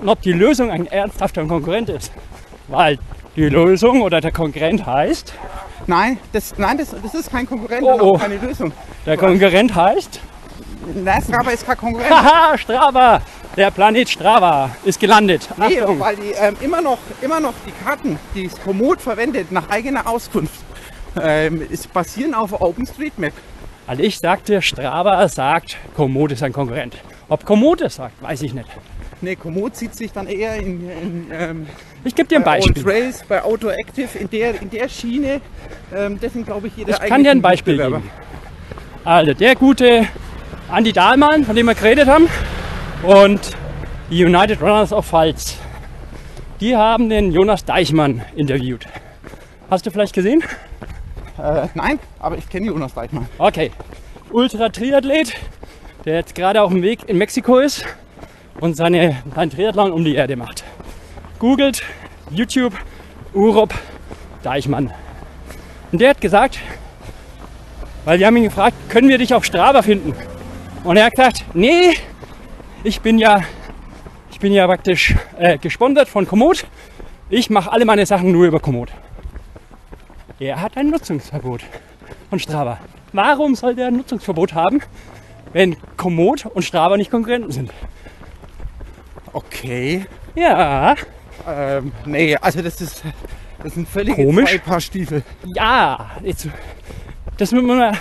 Und 0.00 0.08
ob 0.08 0.20
die 0.22 0.32
Lösung 0.32 0.70
ein 0.72 0.86
ernsthafter 0.88 1.44
Konkurrent 1.44 1.88
ist. 1.88 2.10
Weil 2.66 2.98
die 3.36 3.48
Lösung 3.48 4.02
oder 4.02 4.20
der 4.20 4.32
Konkurrent 4.32 4.86
heißt, 4.86 5.32
Nein, 5.86 6.18
das, 6.32 6.56
nein 6.56 6.78
das, 6.78 6.94
das 7.02 7.14
ist 7.14 7.30
kein 7.30 7.46
Konkurrent 7.46 7.82
Oh, 7.82 7.98
oh. 8.00 8.18
keine 8.18 8.36
Lösung. 8.38 8.72
der 9.04 9.16
Konkurrent 9.18 9.74
heißt, 9.74 10.20
Na, 10.94 11.20
Strava 11.20 11.50
ist 11.50 11.66
kein 11.66 11.76
Konkurrent. 11.76 12.10
haha, 12.10 12.56
Strava, 12.56 13.20
der 13.56 13.70
Planet 13.70 14.08
Strava 14.08 14.70
ist 14.84 14.98
gelandet. 15.00 15.48
Nee, 15.56 15.80
Achtung. 15.80 16.00
weil 16.00 16.16
die 16.16 16.30
ähm, 16.32 16.56
immer, 16.60 16.80
noch, 16.80 16.98
immer 17.20 17.40
noch 17.40 17.54
die 17.66 17.72
Karten, 17.84 18.18
die 18.34 18.48
Komoot 18.64 19.00
verwendet, 19.00 19.50
nach 19.52 19.68
eigener 19.68 20.06
Auskunft, 20.08 20.54
ähm, 21.20 21.60
ist, 21.68 21.92
basieren 21.92 22.34
auf 22.34 22.58
OpenStreetMap. 22.60 23.32
Also 23.86 24.02
ich 24.02 24.18
sagte, 24.18 24.62
Strava 24.62 25.28
sagt, 25.28 25.76
Komoot 25.94 26.32
ist 26.32 26.42
ein 26.42 26.52
Konkurrent. 26.52 26.96
Ob 27.28 27.44
Komoot 27.44 27.82
es 27.82 27.96
sagt, 27.96 28.22
weiß 28.22 28.40
ich 28.42 28.54
nicht. 28.54 28.68
Nee, 29.24 29.36
Komoot 29.36 29.74
sieht 29.74 29.94
sich 29.94 30.12
dann 30.12 30.26
eher 30.26 30.56
in, 30.56 30.86
in 30.90 31.26
ähm, 31.32 31.66
Ich 32.04 32.14
gebe 32.14 32.28
dir 32.28 32.36
ein 32.36 32.44
bei 32.44 32.58
Beispiel. 32.58 32.82
Trails, 32.82 33.24
bei 33.26 33.42
Autoactive, 33.42 34.18
in 34.18 34.28
der, 34.28 34.60
in 34.60 34.68
der 34.68 34.86
Schiene, 34.90 35.40
ähm, 35.94 36.20
dessen 36.20 36.44
glaube 36.44 36.66
ich 36.66 36.76
jeder 36.76 36.92
Ich 36.92 37.08
kann 37.08 37.24
dir 37.24 37.30
ein 37.30 37.40
Beispiel 37.40 37.78
geben. 37.78 38.10
Also 39.02 39.32
der 39.32 39.54
gute 39.54 40.06
Andi 40.68 40.92
Dahlmann, 40.92 41.44
von 41.44 41.56
dem 41.56 41.64
wir 41.64 41.74
geredet 41.74 42.06
haben, 42.06 42.28
und 43.02 43.40
die 44.10 44.22
United 44.22 44.60
Runners 44.60 44.92
of 44.92 45.06
Pfalz, 45.06 45.56
die 46.60 46.76
haben 46.76 47.08
den 47.08 47.32
Jonas 47.32 47.64
Deichmann 47.64 48.20
interviewt. 48.36 48.86
Hast 49.70 49.86
du 49.86 49.90
vielleicht 49.90 50.12
gesehen? 50.12 50.44
Äh, 51.38 51.68
nein, 51.74 51.98
aber 52.18 52.36
ich 52.36 52.46
kenne 52.50 52.66
Jonas 52.66 52.92
Deichmann. 52.92 53.26
Okay. 53.38 53.70
Ultra-Triathlet, 54.30 55.32
der 56.04 56.16
jetzt 56.16 56.34
gerade 56.34 56.60
auf 56.60 56.70
dem 56.70 56.82
Weg 56.82 57.08
in 57.08 57.16
Mexiko 57.16 57.58
ist 57.58 57.86
und 58.60 58.76
seine, 58.76 59.22
seinen 59.34 59.50
Triathlon 59.50 59.92
um 59.92 60.04
die 60.04 60.14
Erde 60.14 60.36
macht. 60.36 60.64
Googelt 61.38 61.82
YouTube 62.30 62.74
Urop 63.32 63.74
Deichmann. 64.42 64.92
Und 65.92 66.00
der 66.00 66.10
hat 66.10 66.20
gesagt, 66.20 66.58
weil 68.04 68.18
wir 68.18 68.26
haben 68.26 68.36
ihn 68.36 68.44
gefragt, 68.44 68.76
können 68.88 69.08
wir 69.08 69.18
dich 69.18 69.34
auf 69.34 69.44
Strava 69.44 69.82
finden? 69.82 70.14
Und 70.84 70.96
er 70.96 71.06
hat 71.06 71.14
gesagt, 71.14 71.44
nee, 71.54 71.94
ich 72.82 73.00
bin 73.00 73.18
ja, 73.18 73.42
ich 74.30 74.38
bin 74.38 74.52
ja 74.52 74.66
praktisch 74.66 75.14
äh, 75.38 75.56
gesponsert 75.58 76.08
von 76.08 76.26
Komoot. 76.26 76.66
Ich 77.30 77.48
mache 77.48 77.72
alle 77.72 77.84
meine 77.84 78.04
Sachen 78.04 78.30
nur 78.32 78.46
über 78.46 78.60
Komoot. 78.60 78.90
Er 80.38 80.60
hat 80.60 80.76
ein 80.76 80.90
Nutzungsverbot 80.90 81.62
von 82.28 82.38
Strava. 82.38 82.78
Warum 83.12 83.54
soll 83.54 83.74
der 83.74 83.86
ein 83.86 83.96
Nutzungsverbot 83.96 84.52
haben, 84.52 84.80
wenn 85.52 85.76
Komoot 85.96 86.44
und 86.44 86.64
Strava 86.64 86.96
nicht 86.96 87.10
Konkurrenten 87.10 87.52
sind? 87.52 87.70
Okay. 89.34 90.06
Ja, 90.34 90.94
Ähm, 91.46 91.92
nee, 92.06 92.36
also 92.36 92.62
das 92.62 92.80
ist, 92.80 93.02
das 93.62 93.74
sind 93.74 93.88
völlig 93.88 94.14
Komisch. 94.14 94.48
zwei 94.50 94.58
Paar 94.58 94.80
Stiefel. 94.80 95.22
ja, 95.44 96.12
jetzt, 96.22 96.48
das 97.36 97.52
müssen 97.52 97.66
wir, 97.66 97.92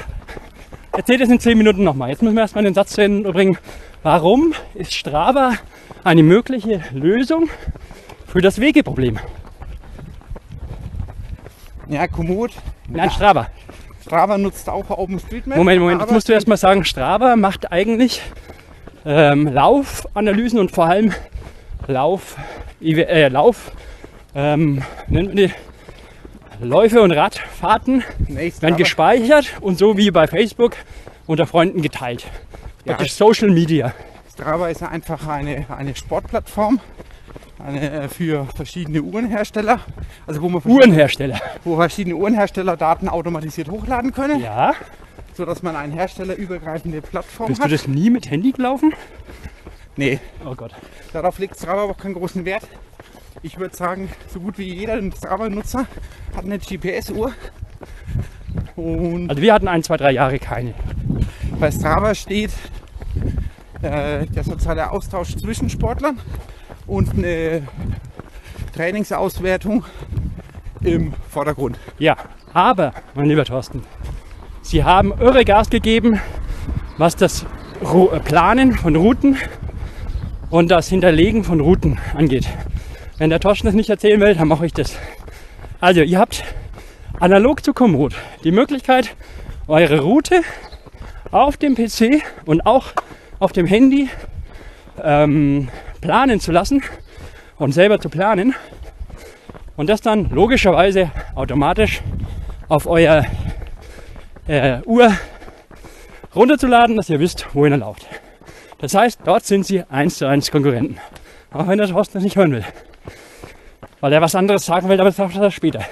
erzähl 0.94 1.18
das 1.18 1.30
in 1.30 1.40
10 1.40 1.58
Minuten 1.58 1.84
nochmal. 1.84 2.10
Jetzt 2.12 2.22
müssen 2.22 2.36
wir 2.36 2.42
erstmal 2.42 2.64
den 2.64 2.74
Satz 2.76 2.92
zu 2.92 3.02
Ende 3.02 3.34
bringen. 3.34 3.58
Warum 4.04 4.54
ist 4.76 4.94
Strava 4.94 5.54
eine 6.04 6.24
mögliche 6.24 6.82
Lösung 6.92 7.50
für 8.28 8.42
das 8.42 8.60
Wegeproblem? 8.62 9.20
Ja, 11.90 12.08
Komoot. 12.08 12.52
Nein, 12.88 13.10
Strava. 13.12 13.48
Strava 14.02 14.38
nutzt 14.38 14.70
auch 14.70 14.90
OpenStreetMap. 14.90 15.58
Moment, 15.58 15.82
Moment, 15.82 16.02
jetzt 16.02 16.12
musst 16.12 16.30
du 16.30 16.34
erstmal 16.34 16.58
sagen, 16.58 16.86
Strava 16.86 17.36
macht 17.36 17.72
eigentlich 17.72 18.22
ähm, 19.06 19.48
Laufanalysen 19.52 20.60
und 20.60 20.72
vor 20.72 20.86
allem 20.86 21.14
Lauf, 21.88 22.38
äh, 22.82 23.28
Lauf, 23.28 23.72
ähm, 24.36 24.84
nennt 25.08 25.30
man 25.30 25.38
die 25.38 25.52
Läufe 26.62 27.02
und 27.02 27.12
Radfahrten 27.12 28.04
Nee, 28.28 28.54
werden 28.60 28.78
gespeichert 28.78 29.48
und 29.62 29.78
so 29.78 29.98
wie 29.98 30.12
bei 30.12 30.28
Facebook 30.28 30.76
unter 31.28 31.46
Freunden 31.46 31.82
geteilt. 31.82 32.26
Ja. 32.86 32.94
Praktisch 32.94 33.14
Social 33.14 33.50
Media. 33.50 33.94
Strava 34.32 34.70
ist 34.70 34.82
einfach 34.82 35.28
eine, 35.28 35.66
eine 35.70 35.96
Sportplattform 35.96 36.80
eine, 37.66 38.10
für 38.10 38.46
verschiedene 38.56 39.02
Uhrenhersteller. 39.02 39.80
Also 40.28 40.42
wo 40.42 40.50
man 40.50 40.62
verschiedene, 40.62 40.88
Uhrenhersteller. 40.88 41.40
wo 41.64 41.76
verschiedene 41.78 42.16
Uhrenhersteller 42.16 42.78
Daten 42.78 43.08
automatisiert 43.10 43.70
hochladen 43.70 44.12
können, 44.14 44.42
Ja. 44.42 44.74
Sodass 45.36 45.64
man 45.64 45.76
eine 45.76 45.94
herstellerübergreifende 45.94 47.02
Plattform 47.02 47.48
Bist 47.48 47.60
du 47.60 47.66
hat. 47.66 47.72
das 47.72 47.88
nie 47.88 48.10
mit 48.10 48.30
Handy 48.30 48.52
gelaufen? 48.52 48.94
Nee, 49.96 50.20
Oh 50.46 50.56
Gott. 50.56 50.72
darauf 51.12 51.38
legt 51.40 51.58
Strava 51.58 51.84
auch 51.84 51.98
keinen 51.98 52.16
großen 52.16 52.46
Wert. 52.46 52.68
Ich 53.42 53.60
würde 53.60 53.76
sagen, 53.76 54.10
so 54.32 54.40
gut 54.40 54.58
wie 54.58 54.74
jeder 54.74 55.00
Strava-Nutzer 55.12 55.86
hat 56.36 56.46
eine 56.46 56.58
GPS-Uhr. 56.60 57.34
Also 58.76 59.42
wir 59.42 59.54
hatten 59.54 59.68
ein, 59.68 59.84
zwei, 59.84 59.98
drei 59.98 60.12
Jahre 60.12 60.40
keine. 60.40 60.74
bei 61.60 61.70
Strava 61.72 62.16
steht 62.16 62.52
äh, 63.82 64.26
der 64.26 64.44
soziale 64.44 64.90
Austausch 64.92 65.36
zwischen 65.36 65.70
Sportlern 65.70 66.20
und 66.88 67.14
eine 67.14 67.68
Trainingsauswertung 68.76 69.84
im 70.82 71.14
Vordergrund. 71.30 71.78
Ja, 72.00 72.16
aber, 72.54 72.94
mein 73.16 73.26
lieber 73.28 73.46
Thorsten, 73.46 73.84
Sie 74.74 74.84
haben 74.84 75.14
irre 75.20 75.46
Gas 75.46 75.70
gegeben, 75.70 76.20
was 76.98 77.16
das 77.16 77.46
äh, 77.84 78.20
Planen 78.22 78.72
von 78.74 78.96
Routen 78.96 79.38
und 80.50 80.72
das 80.72 80.90
Hinterlegen 80.90 81.44
von 81.44 81.60
Routen 81.60 82.00
angeht. 82.16 82.50
Wenn 83.20 83.30
der 83.30 83.40
Thorsten 83.40 83.68
das 83.68 83.76
nicht 83.76 83.92
erzählen 83.92 84.20
will, 84.20 84.34
dann 84.34 84.48
mache 84.48 84.66
ich 84.66 84.74
das. 84.74 84.98
Also, 85.80 86.02
ihr 86.02 86.18
habt 86.18 86.44
analog 87.20 87.64
zu 87.64 87.72
Komoot 87.76 88.16
die 88.44 88.52
Möglichkeit, 88.52 89.16
eure 89.68 90.00
Route 90.00 90.42
auf 91.30 91.56
dem 91.58 91.76
PC 91.76 92.24
und 92.46 92.66
auch 92.66 92.94
auf 93.38 93.52
dem 93.52 93.68
Handy 93.68 94.10
ähm, 95.04 95.68
planen 96.02 96.40
zu 96.40 96.52
lassen 96.52 96.82
und 97.60 97.74
selber 97.74 98.00
zu 98.00 98.10
planen 98.10 98.56
und 99.78 99.88
das 99.88 100.02
dann 100.02 100.32
logischerweise 100.32 101.12
automatisch 101.36 102.02
auf 102.70 102.88
euer 102.88 103.28
äh, 104.48 104.82
Uhr 104.86 105.12
runterzuladen, 106.36 106.96
dass 106.96 107.10
ihr 107.10 107.20
wisst, 107.20 107.48
wohin 107.54 107.74
ihr 107.74 107.78
lauft. 107.78 108.08
Das 108.80 108.94
heißt, 108.94 109.22
dort 109.24 109.46
sind 109.46 109.66
sie 109.66 109.84
eins 109.84 110.18
zu 110.18 110.28
eins 110.28 110.52
Konkurrenten. 110.52 110.98
Auch 111.52 111.68
wenn 111.68 111.78
der 111.78 111.88
Thorsten 111.88 112.16
das 112.16 112.24
nicht 112.24 112.36
hören 112.36 112.52
will. 112.52 112.66
Weil 114.02 114.12
er 114.12 114.22
was 114.22 114.36
anderes 114.36 114.66
sagen 114.66 114.90
will, 114.90 115.00
aber 115.00 115.10
das 115.10 115.16
sagt 115.16 115.36
er 115.36 115.52
später. 115.52 115.86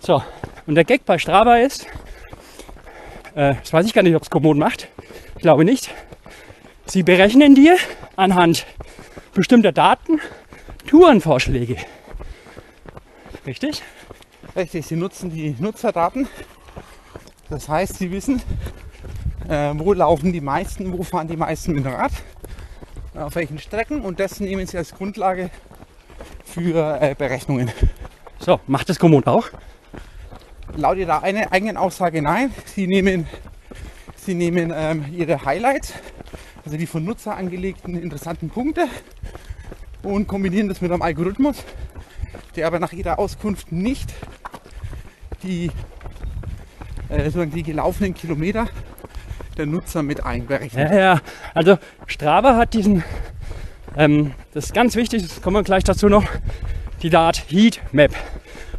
So, 0.00 0.22
und 0.66 0.74
der 0.74 0.84
Gag 0.84 1.06
bei 1.06 1.18
Strava 1.18 1.56
ist, 1.56 1.86
äh, 3.34 3.54
das 3.54 3.72
weiß 3.72 3.86
ich 3.86 3.94
gar 3.94 4.02
nicht, 4.02 4.14
ob 4.14 4.22
es 4.22 4.30
Komoot 4.30 4.56
macht. 4.56 4.88
Ich 5.36 5.42
glaube 5.42 5.64
nicht. 5.64 5.90
Sie 6.86 7.02
berechnen 7.02 7.54
dir 7.54 7.76
anhand 8.16 8.66
bestimmter 9.32 9.72
Daten 9.72 10.20
Tourenvorschläge. 10.86 11.76
Richtig? 13.46 13.82
Richtig, 14.54 14.86
sie 14.86 14.96
nutzen 14.96 15.30
die 15.30 15.56
Nutzerdaten. 15.58 16.28
Das 17.50 17.68
heißt, 17.68 17.98
sie 17.98 18.10
wissen, 18.10 18.40
äh, 19.48 19.72
wo 19.76 19.92
laufen 19.92 20.32
die 20.32 20.40
meisten, 20.40 20.96
wo 20.96 21.02
fahren 21.02 21.28
die 21.28 21.36
meisten 21.36 21.72
mit 21.72 21.84
dem 21.84 21.92
Rad, 21.92 22.12
auf 23.14 23.34
welchen 23.34 23.58
Strecken 23.58 24.00
und 24.00 24.18
das 24.18 24.40
nehmen 24.40 24.66
sie 24.66 24.78
als 24.78 24.94
Grundlage 24.94 25.50
für 26.44 27.00
äh, 27.00 27.14
Berechnungen. 27.16 27.70
So, 28.38 28.60
macht 28.66 28.88
das 28.88 28.98
Komoot 28.98 29.26
auch? 29.26 29.50
Laut 30.76 30.96
ihrer 30.96 31.22
eine, 31.22 31.52
eigenen 31.52 31.76
Aussage 31.76 32.20
nein. 32.20 32.52
Sie 32.66 32.86
nehmen, 32.86 33.26
sie 34.16 34.34
nehmen 34.34 34.72
ähm, 34.74 35.04
ihre 35.12 35.44
Highlights, 35.44 35.92
also 36.64 36.76
die 36.76 36.86
von 36.86 37.04
Nutzer 37.04 37.36
angelegten 37.36 38.00
interessanten 38.00 38.50
Punkte 38.50 38.88
und 40.02 40.26
kombinieren 40.26 40.68
das 40.68 40.80
mit 40.80 40.90
einem 40.90 41.02
Algorithmus, 41.02 41.62
der 42.56 42.66
aber 42.66 42.78
nach 42.78 42.92
ihrer 42.92 43.18
Auskunft 43.18 43.72
nicht 43.72 44.12
die, 45.42 45.70
äh, 47.08 47.46
die 47.46 47.62
gelaufenen 47.62 48.14
Kilometer 48.14 48.68
der 49.56 49.66
Nutzer 49.66 50.02
mit 50.02 50.24
einberechnet. 50.24 50.90
Ja, 50.90 50.96
ja. 50.96 51.20
Also 51.54 51.78
Strava 52.06 52.56
hat 52.56 52.74
diesen, 52.74 53.04
ähm, 53.96 54.32
das 54.52 54.66
ist 54.66 54.74
ganz 54.74 54.96
wichtig, 54.96 55.22
das 55.22 55.42
kommen 55.42 55.56
wir 55.56 55.62
gleich 55.62 55.84
dazu 55.84 56.08
noch, 56.08 56.24
die 57.02 57.14
Art 57.14 57.44
Heatmap. 57.48 58.12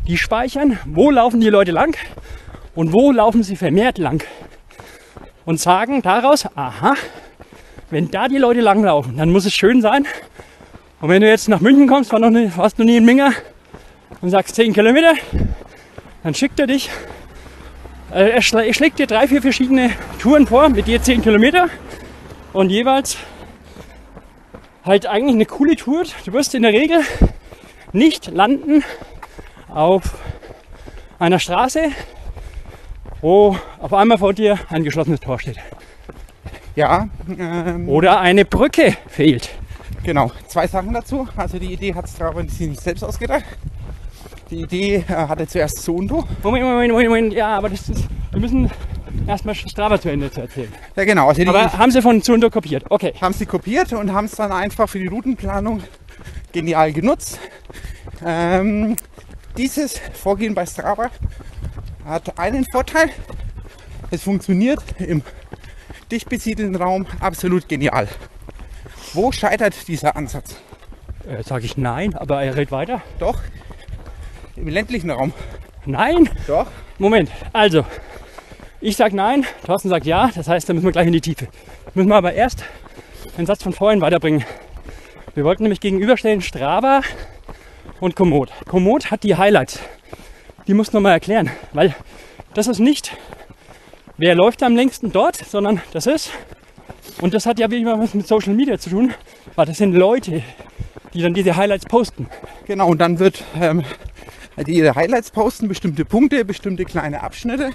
Die 0.08 0.17
speichern, 0.17 0.77
wo 0.86 1.10
laufen 1.10 1.41
die 1.41 1.50
Leute 1.50 1.72
lang 1.72 1.98
und 2.75 2.94
wo 2.94 3.12
laufen 3.12 3.44
sie 3.44 3.55
vermehrt 3.55 3.98
lang. 3.98 4.24
Und 5.46 5.60
sagen 5.60 6.01
daraus, 6.01 6.46
aha, 6.55 6.96
wenn 7.89 8.10
da 8.10 8.27
die 8.27 8.38
Leute 8.38 8.62
langlaufen, 8.62 9.17
dann 9.17 9.32
muss 9.32 9.46
es 9.46 9.53
schön 9.53 9.82
sein. 9.82 10.05
Und 11.01 11.10
wenn 11.10 11.22
du 11.22 11.29
jetzt 11.29 11.50
nach 11.50 11.62
München 11.62 11.88
kommst, 11.88 12.12
war 12.12 12.20
noch 12.20 12.29
nie, 12.29 12.51
warst 12.55 12.79
du 12.79 12.84
nie 12.84 12.98
in 12.98 13.05
Minga 13.05 13.32
und 14.22 14.29
sagst 14.29 14.55
10 14.55 14.74
Kilometer, 14.74 15.13
dann 16.24 16.34
schickt 16.34 16.60
er 16.60 16.67
dich 16.67 16.89
äh, 18.15 18.29
er, 18.31 18.41
schlä- 18.41 18.63
er 18.65 18.74
schlägt 18.74 18.98
dir 19.00 19.07
drei, 19.07 19.27
vier 19.27 19.41
verschiedene 19.41 19.91
Touren 20.19 20.48
vor, 20.48 20.69
mit 20.69 20.88
je 20.88 21.00
10 21.00 21.22
Kilometer 21.22 21.67
und 22.53 22.69
jeweils 22.69 23.17
halt 24.86 25.05
eigentlich 25.05 25.36
eine 25.36 25.45
coole 25.45 25.75
Tour. 25.75 26.03
Du 26.25 26.34
wirst 26.34 26.55
in 26.55 26.63
der 26.63 26.72
Regel 26.74 27.01
nicht 27.91 28.27
landen 28.31 28.84
auf 29.69 30.03
einer 31.19 31.39
Straße, 31.39 31.89
wo 33.22 33.57
auf 33.79 33.93
einmal 33.93 34.17
vor 34.17 34.34
dir 34.34 34.60
ein 34.69 34.84
geschlossenes 34.84 35.19
Tor 35.19 35.39
steht. 35.39 35.57
Ja, 36.75 37.07
ähm, 37.38 37.88
Oder 37.88 38.19
eine 38.19 38.43
Brücke 38.45 38.95
fehlt. 39.07 39.50
genau. 40.03 40.31
Zwei 40.48 40.67
Sachen 40.67 40.93
dazu. 40.93 41.27
Also 41.38 41.57
die 41.57 41.72
Idee 41.74 41.93
hat 41.95 42.10
Strava 42.10 42.41
sich 42.43 42.67
nicht 42.67 42.81
selbst 42.81 43.01
ausgedacht. 43.03 43.45
Die 44.49 44.61
Idee 44.61 44.95
äh, 44.95 45.13
hatte 45.13 45.47
zuerst 45.47 45.81
Sondo. 45.81 46.23
Moment, 46.43 46.63
Moment, 46.65 46.91
Moment, 46.91 47.09
Moment. 47.09 47.33
Ja, 47.33 47.57
aber 47.57 47.69
das 47.69 47.89
ist. 47.89 48.07
Wir 48.31 48.39
müssen 48.39 48.69
erstmal 49.27 49.55
Strava 49.55 49.99
zu 49.99 50.09
Ende 50.09 50.29
zu 50.29 50.41
erzählen. 50.41 50.71
Ja 50.95 51.05
genau, 51.05 51.29
also 51.29 51.41
Aber 51.43 51.73
haben 51.73 51.91
sie 51.91 52.01
von 52.01 52.21
Zundo 52.21 52.49
kopiert? 52.49 52.83
Okay. 52.89 53.13
haben 53.19 53.33
sie 53.33 53.45
kopiert 53.45 53.93
und 53.93 54.13
haben 54.13 54.25
es 54.25 54.33
dann 54.35 54.51
einfach 54.51 54.89
für 54.89 54.99
die 54.99 55.07
Routenplanung 55.07 55.81
genial 56.51 56.91
genutzt. 56.93 57.39
Ähm, 58.23 58.95
dieses 59.57 59.99
Vorgehen 60.13 60.53
bei 60.53 60.65
Strava 60.65 61.09
hat 62.05 62.37
einen 62.37 62.65
Vorteil. 62.65 63.09
Es 64.11 64.23
funktioniert 64.23 64.83
im 64.99 65.23
dicht 66.11 66.29
besiedelten 66.29 66.75
Raum 66.75 67.07
absolut 67.19 67.67
genial. 67.67 68.07
Wo 69.13 69.31
scheitert 69.31 69.87
dieser 69.87 70.15
Ansatz? 70.15 70.55
Äh, 71.27 71.41
Sage 71.43 71.65
ich 71.65 71.77
nein, 71.77 72.15
aber 72.15 72.43
er 72.43 72.55
redet 72.55 72.71
weiter. 72.71 73.01
Doch, 73.17 73.39
im 74.55 74.67
ländlichen 74.67 75.12
Raum. 75.12 75.33
Nein? 75.85 76.29
Doch. 76.47 76.67
Moment, 76.97 77.29
also, 77.53 77.85
ich 78.81 78.95
sag 78.95 79.13
nein, 79.13 79.45
Thorsten 79.65 79.89
sagt 79.89 80.05
ja, 80.05 80.31
das 80.33 80.47
heißt, 80.47 80.69
da 80.69 80.74
müssen 80.74 80.85
wir 80.85 80.91
gleich 80.91 81.07
in 81.07 81.13
die 81.13 81.21
Tiefe. 81.21 81.47
Müssen 81.93 82.09
wir 82.09 82.15
aber 82.15 82.33
erst 82.33 82.63
den 83.38 83.45
Satz 83.45 83.63
von 83.63 83.74
vorhin 83.74 84.01
weiterbringen. 84.01 84.45
Wir 85.33 85.43
wollten 85.43 85.63
nämlich 85.63 85.81
gegenüberstellen 85.81 86.41
Strava 86.41 87.01
und 88.00 88.15
Komoot. 88.15 88.50
Komoot 88.67 89.12
hat 89.12 89.24
die 89.24 89.35
Highlights. 89.35 89.79
Die 90.67 90.74
musst 90.74 90.93
du 90.93 90.97
nochmal 90.97 91.12
erklären, 91.12 91.51
weil 91.74 91.93
das 92.53 92.67
ist 92.67 92.79
nicht, 92.79 93.15
wer 94.17 94.35
läuft 94.35 94.63
am 94.63 94.75
längsten 94.75 95.12
dort, 95.12 95.35
sondern 95.35 95.81
das 95.91 96.07
ist, 96.07 96.31
und 97.21 97.33
das 97.33 97.45
hat 97.45 97.59
ja 97.59 97.69
wie 97.69 97.81
immer 97.81 98.00
was 98.00 98.13
mit 98.13 98.27
Social 98.27 98.53
Media 98.53 98.77
zu 98.77 98.89
tun, 98.89 99.13
weil 99.55 99.65
das 99.65 99.77
sind 99.77 99.93
Leute, 99.93 100.41
die 101.13 101.21
dann 101.21 101.33
diese 101.33 101.55
Highlights 101.55 101.85
posten. 101.85 102.29
Genau, 102.65 102.88
und 102.88 103.00
dann 103.00 103.19
wird 103.19 103.43
ähm, 103.59 103.83
die 104.63 104.74
ihre 104.74 104.95
Highlights 104.95 105.31
posten, 105.31 105.67
bestimmte 105.67 106.05
Punkte, 106.05 106.45
bestimmte 106.45 106.85
kleine 106.85 107.21
Abschnitte. 107.21 107.71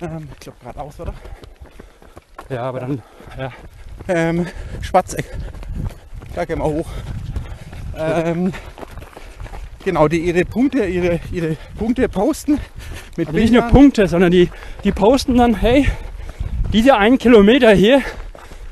Ähm, 0.00 0.28
ich 0.32 0.40
glaube 0.40 0.58
geradeaus, 0.60 1.00
oder? 1.00 1.14
Ja, 2.48 2.62
aber 2.62 2.80
dann, 2.80 3.02
ja. 3.38 3.52
Ähm, 4.08 4.46
Schwarzeck. 4.80 5.24
Da 6.34 6.44
gehen 6.44 6.58
wir 6.58 6.64
hoch. 6.64 6.88
Ähm, 7.96 8.52
genau, 9.84 10.08
die 10.08 10.18
ihre 10.18 10.44
Punkte, 10.44 10.84
ihre, 10.84 11.20
ihre 11.32 11.56
Punkte 11.78 12.08
posten 12.08 12.58
mit 13.16 13.28
Aber 13.28 13.38
nicht 13.38 13.52
nur. 13.52 13.62
Punkte, 13.62 14.06
sondern 14.06 14.30
die, 14.30 14.50
die 14.84 14.92
posten 14.92 15.36
dann, 15.36 15.54
hey, 15.54 15.88
dieser 16.72 16.98
ein 16.98 17.18
Kilometer 17.18 17.72
hier 17.72 18.02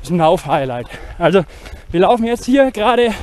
ist 0.01 0.09
ein 0.09 0.17
Lauf-Highlight. 0.17 0.87
Also 1.17 1.43
wir 1.91 1.99
laufen 1.99 2.25
jetzt 2.25 2.45
hier 2.45 2.71
gerade, 2.71 3.13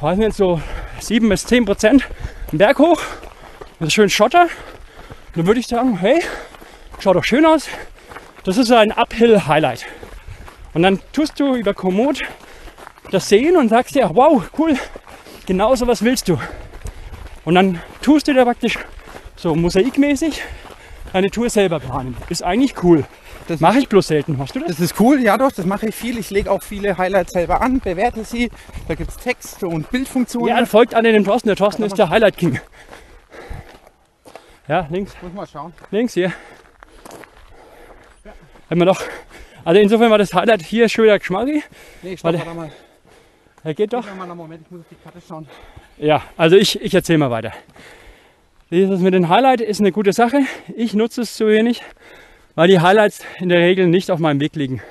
weiß 0.00 0.18
nicht, 0.18 0.34
so 0.34 0.60
7 1.00 1.28
bis 1.28 1.44
10 1.46 1.64
Prozent 1.64 2.08
den 2.52 2.58
Berg 2.58 2.78
hoch. 2.78 3.00
Das 3.78 3.88
ist 3.88 3.94
schön 3.94 4.10
Schotter. 4.10 4.46
Dann 5.34 5.46
würde 5.46 5.58
ich 5.58 5.66
sagen, 5.66 5.96
hey, 5.96 6.22
schaut 7.00 7.16
doch 7.16 7.24
schön 7.24 7.46
aus. 7.46 7.66
Das 8.44 8.58
ist 8.58 8.70
ein 8.70 8.92
Uphill-Highlight. 8.92 9.86
Und 10.74 10.82
dann 10.82 11.00
tust 11.12 11.40
du 11.40 11.54
über 11.54 11.72
Komoot 11.72 12.22
das 13.10 13.28
sehen 13.28 13.56
und 13.56 13.68
sagst 13.68 13.94
dir, 13.94 14.10
wow, 14.14 14.42
cool, 14.58 14.78
genau 15.46 15.74
so 15.74 15.86
was 15.86 16.02
willst 16.02 16.28
du. 16.28 16.38
Und 17.44 17.54
dann 17.54 17.80
tust 18.00 18.28
du 18.28 18.34
dir 18.34 18.44
praktisch 18.44 18.78
so 19.36 19.54
mosaikmäßig 19.54 20.42
eine 21.12 21.30
Tour 21.30 21.50
selber 21.50 21.80
planen. 21.80 22.16
Ist 22.28 22.42
eigentlich 22.42 22.82
cool. 22.82 23.04
Das 23.48 23.60
mache 23.60 23.78
ich 23.78 23.88
bloß 23.88 24.06
selten. 24.06 24.36
Machst 24.38 24.54
du 24.54 24.60
das? 24.60 24.68
Das 24.68 24.80
ist 24.80 24.98
cool, 25.00 25.20
ja 25.20 25.36
doch, 25.36 25.52
das 25.52 25.66
mache 25.66 25.88
ich 25.88 25.94
viel. 25.94 26.18
Ich 26.18 26.30
lege 26.30 26.50
auch 26.50 26.62
viele 26.62 26.96
Highlights 26.96 27.32
selber 27.32 27.60
an, 27.60 27.80
bewerte 27.80 28.24
sie. 28.24 28.50
Da 28.88 28.94
gibt 28.94 29.10
es 29.10 29.16
Text 29.16 29.62
und 29.64 29.90
Bildfunktionen. 29.90 30.56
Ja, 30.56 30.64
folgt 30.66 30.94
an 30.94 31.04
den 31.04 31.24
Thorsten. 31.24 31.48
Der 31.48 31.56
Thorsten 31.56 31.82
ist 31.82 31.98
der 31.98 32.08
Highlight 32.08 32.36
King. 32.36 32.60
Ja, 34.68 34.86
links, 34.90 35.12
Muss 35.20 35.32
mal 35.32 35.46
schauen. 35.46 35.72
links 35.90 36.14
hier. 36.14 36.32
Haben 38.70 38.80
wir 38.80 38.84
noch. 38.86 39.02
Also 39.64 39.80
insofern 39.80 40.10
war 40.10 40.18
das 40.18 40.32
Highlight 40.32 40.62
hier 40.62 40.88
schon 40.88 41.04
wieder 41.04 41.18
Geschmarri. 41.18 41.62
Nee, 42.02 42.16
stopp, 42.16 42.34
Warte. 42.34 42.54
mal. 42.54 42.70
Er 43.64 43.74
geht 43.74 43.92
doch. 43.92 44.04
Mal 44.16 44.24
einen 44.24 44.36
Moment, 44.36 44.62
ich 44.64 44.70
muss 44.70 44.80
auf 44.80 44.86
die 44.90 44.96
Karte 44.96 45.20
schauen. 45.26 45.46
Ja, 45.98 46.22
also 46.36 46.56
ich, 46.56 46.80
ich 46.80 46.94
erzähle 46.94 47.18
mal 47.18 47.30
weiter. 47.30 47.52
Dieses 48.70 49.00
mit 49.00 49.14
den 49.14 49.28
Highlight 49.28 49.60
ist 49.60 49.80
eine 49.80 49.92
gute 49.92 50.12
Sache. 50.12 50.40
Ich 50.74 50.94
nutze 50.94 51.20
es 51.22 51.34
zu 51.34 51.46
wenig, 51.46 51.82
weil 52.54 52.68
die 52.68 52.80
Highlights 52.80 53.20
in 53.38 53.48
der 53.48 53.60
Regel 53.60 53.86
nicht 53.86 54.10
auf 54.10 54.18
meinem 54.18 54.40
Weg 54.40 54.56
liegen. 54.56 54.82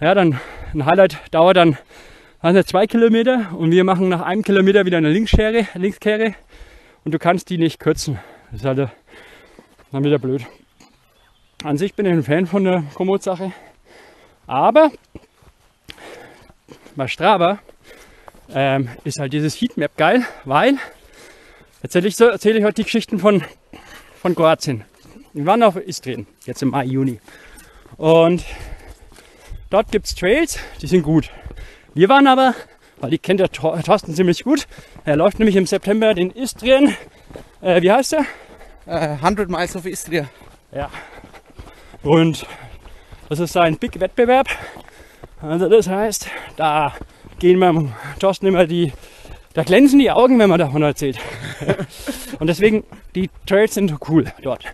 Ja, 0.00 0.14
dann 0.14 0.38
ein 0.74 0.86
Highlight 0.86 1.18
dauert 1.30 1.56
dann 1.56 1.76
nicht, 2.42 2.68
zwei 2.68 2.86
Kilometer 2.86 3.52
und 3.56 3.70
wir 3.70 3.84
machen 3.84 4.08
nach 4.08 4.22
einem 4.22 4.42
Kilometer 4.42 4.84
wieder 4.84 4.98
eine 4.98 5.10
Linkskehre, 5.10 5.68
Linkskehre 5.74 6.34
und 7.04 7.12
du 7.12 7.18
kannst 7.18 7.50
die 7.50 7.58
nicht 7.58 7.78
kürzen. 7.78 8.18
Das 8.50 8.60
ist 8.60 8.66
halt 8.66 8.90
dann 9.92 10.04
wieder 10.04 10.18
blöd. 10.18 10.44
An 11.62 11.76
sich 11.76 11.94
bin 11.94 12.06
ich 12.06 12.12
ein 12.12 12.22
Fan 12.22 12.46
von 12.46 12.64
der 12.64 12.82
Komoot-Sache, 12.94 13.52
aber 14.46 14.90
bei 16.96 17.06
Strava 17.06 17.60
ähm, 18.52 18.88
ist 19.04 19.18
halt 19.20 19.32
dieses 19.32 19.54
Heatmap 19.60 19.96
geil, 19.96 20.24
weil 20.44 20.76
erzähle 21.82 22.08
ich, 22.08 22.16
so, 22.16 22.26
erzähle 22.26 22.58
ich 22.58 22.64
heute 22.64 22.74
die 22.74 22.84
Geschichten 22.84 23.18
von, 23.18 23.44
von 24.20 24.34
Kroatien. 24.34 24.84
Wir 25.34 25.46
waren 25.46 25.62
auf 25.62 25.76
Istrien, 25.76 26.26
jetzt 26.44 26.62
im 26.62 26.70
Mai, 26.70 26.84
Juni. 26.84 27.18
Und 27.96 28.44
dort 29.70 29.90
gibt 29.90 30.06
es 30.06 30.14
Trails, 30.14 30.58
die 30.80 30.86
sind 30.86 31.02
gut. 31.02 31.30
Wir 31.94 32.08
waren 32.08 32.26
aber, 32.26 32.54
weil 33.00 33.10
die 33.10 33.18
kennt 33.18 33.40
der 33.40 33.50
Thor- 33.50 33.80
Thorsten 33.82 34.14
ziemlich 34.14 34.44
gut, 34.44 34.66
er 35.04 35.16
läuft 35.16 35.38
nämlich 35.38 35.56
im 35.56 35.66
September 35.66 36.14
den 36.14 36.30
Istrien, 36.30 36.94
äh, 37.60 37.80
wie 37.82 37.90
heißt 37.92 38.12
der? 38.12 38.26
Äh, 38.86 39.16
100 39.22 39.48
Miles 39.48 39.74
of 39.76 39.86
Istria. 39.86 40.28
Ja. 40.70 40.90
Und 42.02 42.46
das 43.28 43.38
ist 43.38 43.56
ein 43.56 43.78
Big 43.78 43.98
Wettbewerb. 44.00 44.48
Also 45.40 45.68
das 45.68 45.88
heißt, 45.88 46.26
da 46.56 46.94
gehen 47.38 47.58
wir 47.58 47.88
Thorsten 48.18 48.46
immer 48.46 48.66
die, 48.66 48.92
da 49.54 49.62
glänzen 49.62 49.98
die 49.98 50.10
Augen, 50.10 50.38
wenn 50.38 50.50
man 50.50 50.58
davon 50.58 50.82
erzählt. 50.82 51.18
Und 52.38 52.46
deswegen, 52.48 52.84
die 53.14 53.30
Trails 53.46 53.74
sind 53.74 53.94
cool 54.08 54.26
dort. 54.42 54.64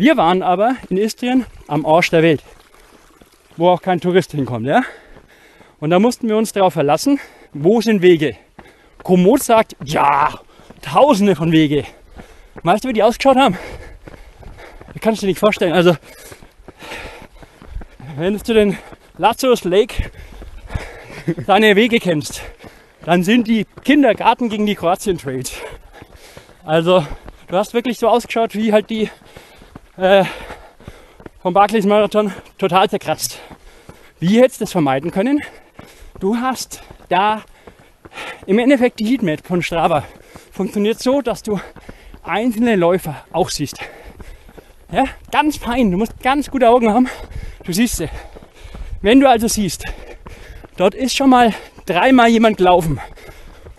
Wir 0.00 0.16
waren 0.16 0.44
aber 0.44 0.76
in 0.90 0.96
Istrien 0.96 1.44
am 1.66 1.84
Arsch 1.84 2.10
der 2.10 2.22
Welt, 2.22 2.44
wo 3.56 3.68
auch 3.68 3.82
kein 3.82 4.00
Tourist 4.00 4.30
hinkommt, 4.30 4.64
ja. 4.64 4.84
Und 5.80 5.90
da 5.90 5.98
mussten 5.98 6.28
wir 6.28 6.36
uns 6.36 6.52
darauf 6.52 6.74
verlassen, 6.74 7.18
wo 7.52 7.80
sind 7.80 8.00
Wege. 8.00 8.36
Komoot 9.02 9.42
sagt, 9.42 9.74
ja, 9.84 10.38
tausende 10.82 11.34
von 11.34 11.50
Wege. 11.50 11.84
Weißt 12.62 12.84
du, 12.84 12.88
wie 12.88 12.92
die 12.92 13.02
ausgeschaut 13.02 13.36
haben? 13.36 13.58
Das 14.92 15.02
kannst 15.02 15.20
du 15.20 15.26
dir 15.26 15.30
nicht 15.30 15.40
vorstellen. 15.40 15.72
Also, 15.72 15.96
wenn 18.16 18.38
du 18.38 18.54
den 18.54 18.78
Lazarus 19.16 19.64
Lake 19.64 20.12
deine 21.44 21.74
Wege 21.74 21.98
kennst, 21.98 22.42
dann 23.04 23.24
sind 23.24 23.48
die 23.48 23.66
Kindergarten 23.82 24.48
gegen 24.48 24.64
die 24.64 24.76
Kroatien 24.76 25.18
Trails. 25.18 25.54
Also, 26.64 27.04
du 27.48 27.56
hast 27.56 27.74
wirklich 27.74 27.98
so 27.98 28.08
ausgeschaut 28.08 28.54
wie 28.54 28.72
halt 28.72 28.90
die 28.90 29.10
äh, 29.98 30.24
vom 31.42 31.52
Barclays 31.52 31.84
Marathon 31.84 32.32
total 32.56 32.88
zerkratzt. 32.88 33.40
Wie 34.20 34.40
hättest 34.40 34.60
du 34.60 34.64
das 34.64 34.72
vermeiden 34.72 35.10
können? 35.10 35.42
Du 36.20 36.36
hast 36.36 36.82
da 37.08 37.42
im 38.46 38.58
Endeffekt 38.58 39.00
die 39.00 39.06
Heatmap 39.06 39.46
von 39.46 39.62
Strava 39.62 40.04
funktioniert 40.52 41.00
so, 41.00 41.20
dass 41.20 41.42
du 41.42 41.60
einzelne 42.22 42.76
Läufer 42.76 43.24
auch 43.32 43.50
siehst. 43.50 43.78
Ja, 44.90 45.04
ganz 45.30 45.56
fein. 45.56 45.90
Du 45.90 45.98
musst 45.98 46.20
ganz 46.20 46.50
gute 46.50 46.68
Augen 46.68 46.92
haben. 46.92 47.08
Du 47.64 47.72
siehst 47.72 47.96
sie. 47.96 48.08
Wenn 49.02 49.20
du 49.20 49.28
also 49.28 49.46
siehst, 49.46 49.84
dort 50.76 50.94
ist 50.94 51.16
schon 51.16 51.30
mal 51.30 51.54
dreimal 51.86 52.28
jemand 52.28 52.56
gelaufen 52.56 53.00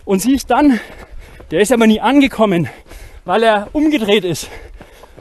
und 0.04 0.20
siehst 0.20 0.50
dann, 0.50 0.80
der 1.50 1.60
ist 1.60 1.72
aber 1.72 1.86
nie 1.86 2.00
angekommen, 2.00 2.68
weil 3.24 3.42
er 3.42 3.68
umgedreht 3.72 4.24
ist, 4.24 4.48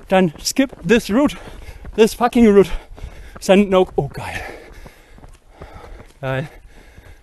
dann 0.09 0.33
skip 0.43 0.71
this 0.87 1.09
route, 1.09 1.37
this 1.95 2.13
fucking 2.13 2.47
route. 2.47 2.69
Ein 3.47 3.69
No. 3.69 3.87
Oh 3.95 4.07
geil. 4.07 4.41
Geil. 6.19 6.47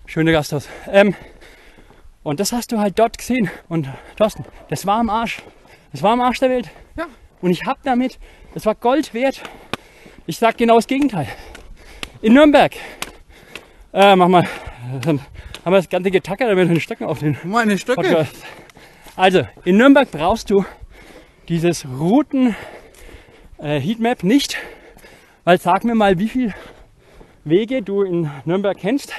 Schöne 0.06 0.32
Gasthaus. 0.32 0.68
Ähm, 0.90 1.14
und 2.22 2.40
das 2.40 2.52
hast 2.52 2.72
du 2.72 2.78
halt 2.78 2.98
dort 2.98 3.18
gesehen. 3.18 3.50
Und 3.68 3.88
Thorsten, 4.16 4.44
das 4.70 4.86
war 4.86 4.98
am 4.98 5.10
Arsch. 5.10 5.42
Das 5.92 6.02
war 6.02 6.12
am 6.12 6.20
Arsch 6.20 6.38
der 6.38 6.50
Welt. 6.50 6.70
Ja. 6.96 7.06
Und 7.42 7.50
ich 7.50 7.66
hab 7.66 7.82
damit, 7.82 8.18
das 8.54 8.64
war 8.64 8.74
Gold 8.74 9.12
wert. 9.12 9.42
Ich 10.26 10.38
sag 10.38 10.56
genau 10.56 10.76
das 10.76 10.86
Gegenteil. 10.86 11.28
In 12.22 12.32
Nürnberg, 12.32 12.72
äh, 13.92 14.16
mach 14.16 14.28
mal, 14.28 14.48
dann 15.02 15.20
haben 15.64 15.72
wir 15.72 15.78
das 15.78 15.88
ganze 15.88 16.10
Getacker 16.10 16.48
damit 16.48 16.68
den 16.68 16.80
Stöcken 16.80 17.06
auf 17.06 17.18
den 17.18 17.36
Meine 17.44 17.76
Stöcke. 17.76 18.02
Podcast. 18.02 18.36
Also, 19.16 19.46
in 19.64 19.76
Nürnberg 19.76 20.10
brauchst 20.10 20.50
du 20.50 20.64
dieses 21.48 21.86
Routen 21.86 22.56
äh, 23.58 23.80
Heatmap 23.80 24.24
nicht, 24.24 24.56
weil 25.44 25.60
sag 25.60 25.84
mir 25.84 25.94
mal, 25.94 26.18
wie 26.18 26.28
viele 26.28 26.54
Wege 27.44 27.82
du 27.82 28.02
in 28.02 28.30
Nürnberg 28.44 28.76
kennst, 28.76 29.12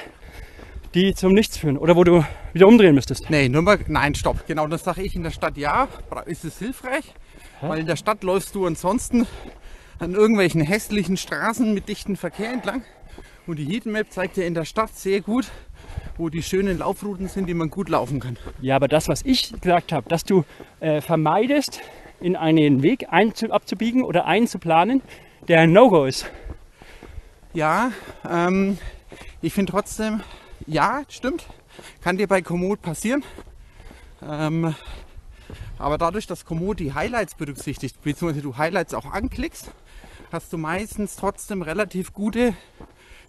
die 0.94 1.14
zum 1.14 1.32
Nichts 1.32 1.56
führen 1.56 1.78
oder 1.78 1.96
wo 1.96 2.04
du 2.04 2.24
wieder 2.52 2.66
umdrehen 2.66 2.94
müsstest. 2.94 3.30
Nee, 3.30 3.48
Nürnberg, 3.48 3.88
nein, 3.88 4.14
stopp. 4.14 4.46
Genau 4.46 4.66
das 4.66 4.84
sage 4.84 5.02
ich 5.02 5.16
in 5.16 5.22
der 5.22 5.30
Stadt 5.30 5.56
ja. 5.56 5.88
Ist 6.26 6.44
es 6.44 6.58
hilfreich? 6.58 7.14
Weil 7.60 7.80
in 7.80 7.86
der 7.86 7.96
Stadt 7.96 8.22
läufst 8.22 8.54
du 8.54 8.66
ansonsten 8.66 9.26
an 9.98 10.14
irgendwelchen 10.14 10.60
hässlichen 10.60 11.16
Straßen 11.16 11.72
mit 11.72 11.88
dichtem 11.88 12.16
Verkehr 12.16 12.52
entlang. 12.52 12.82
Und 13.46 13.58
die 13.58 13.64
Heatmap 13.64 14.12
zeigt 14.12 14.36
dir 14.36 14.44
in 14.44 14.54
der 14.54 14.66
Stadt 14.66 14.94
sehr 14.94 15.22
gut, 15.22 15.50
wo 16.18 16.28
die 16.28 16.42
schönen 16.42 16.78
Laufrouten 16.78 17.28
sind, 17.28 17.46
die 17.46 17.54
man 17.54 17.70
gut 17.70 17.88
laufen 17.88 18.20
kann. 18.20 18.36
Ja, 18.60 18.76
aber 18.76 18.88
das, 18.88 19.08
was 19.08 19.22
ich 19.24 19.58
gesagt 19.60 19.92
habe, 19.92 20.08
dass 20.08 20.24
du 20.24 20.44
äh, 20.80 21.00
vermeidest, 21.00 21.80
in 22.20 22.36
einen 22.36 22.82
Weg 22.82 23.06
abzubiegen 23.10 24.02
oder 24.02 24.26
einzuplanen, 24.26 25.02
der 25.46 25.60
ein 25.60 25.72
No-Go 25.72 26.04
ist. 26.04 26.30
Ja, 27.54 27.92
ähm, 28.28 28.78
ich 29.40 29.52
finde 29.52 29.72
trotzdem, 29.72 30.20
ja, 30.66 31.02
stimmt. 31.08 31.46
Kann 32.02 32.16
dir 32.16 32.26
bei 32.26 32.42
Komoot 32.42 32.82
passieren. 32.82 33.22
Ähm, 34.22 34.74
aber 35.78 35.96
dadurch, 35.96 36.26
dass 36.26 36.44
Komoot 36.44 36.80
die 36.80 36.92
Highlights 36.92 37.36
berücksichtigt, 37.36 38.02
beziehungsweise 38.02 38.42
du 38.42 38.56
Highlights 38.56 38.94
auch 38.94 39.06
anklickst, 39.06 39.70
hast 40.32 40.52
du 40.52 40.58
meistens 40.58 41.16
trotzdem 41.16 41.62
relativ 41.62 42.12
gute 42.12 42.54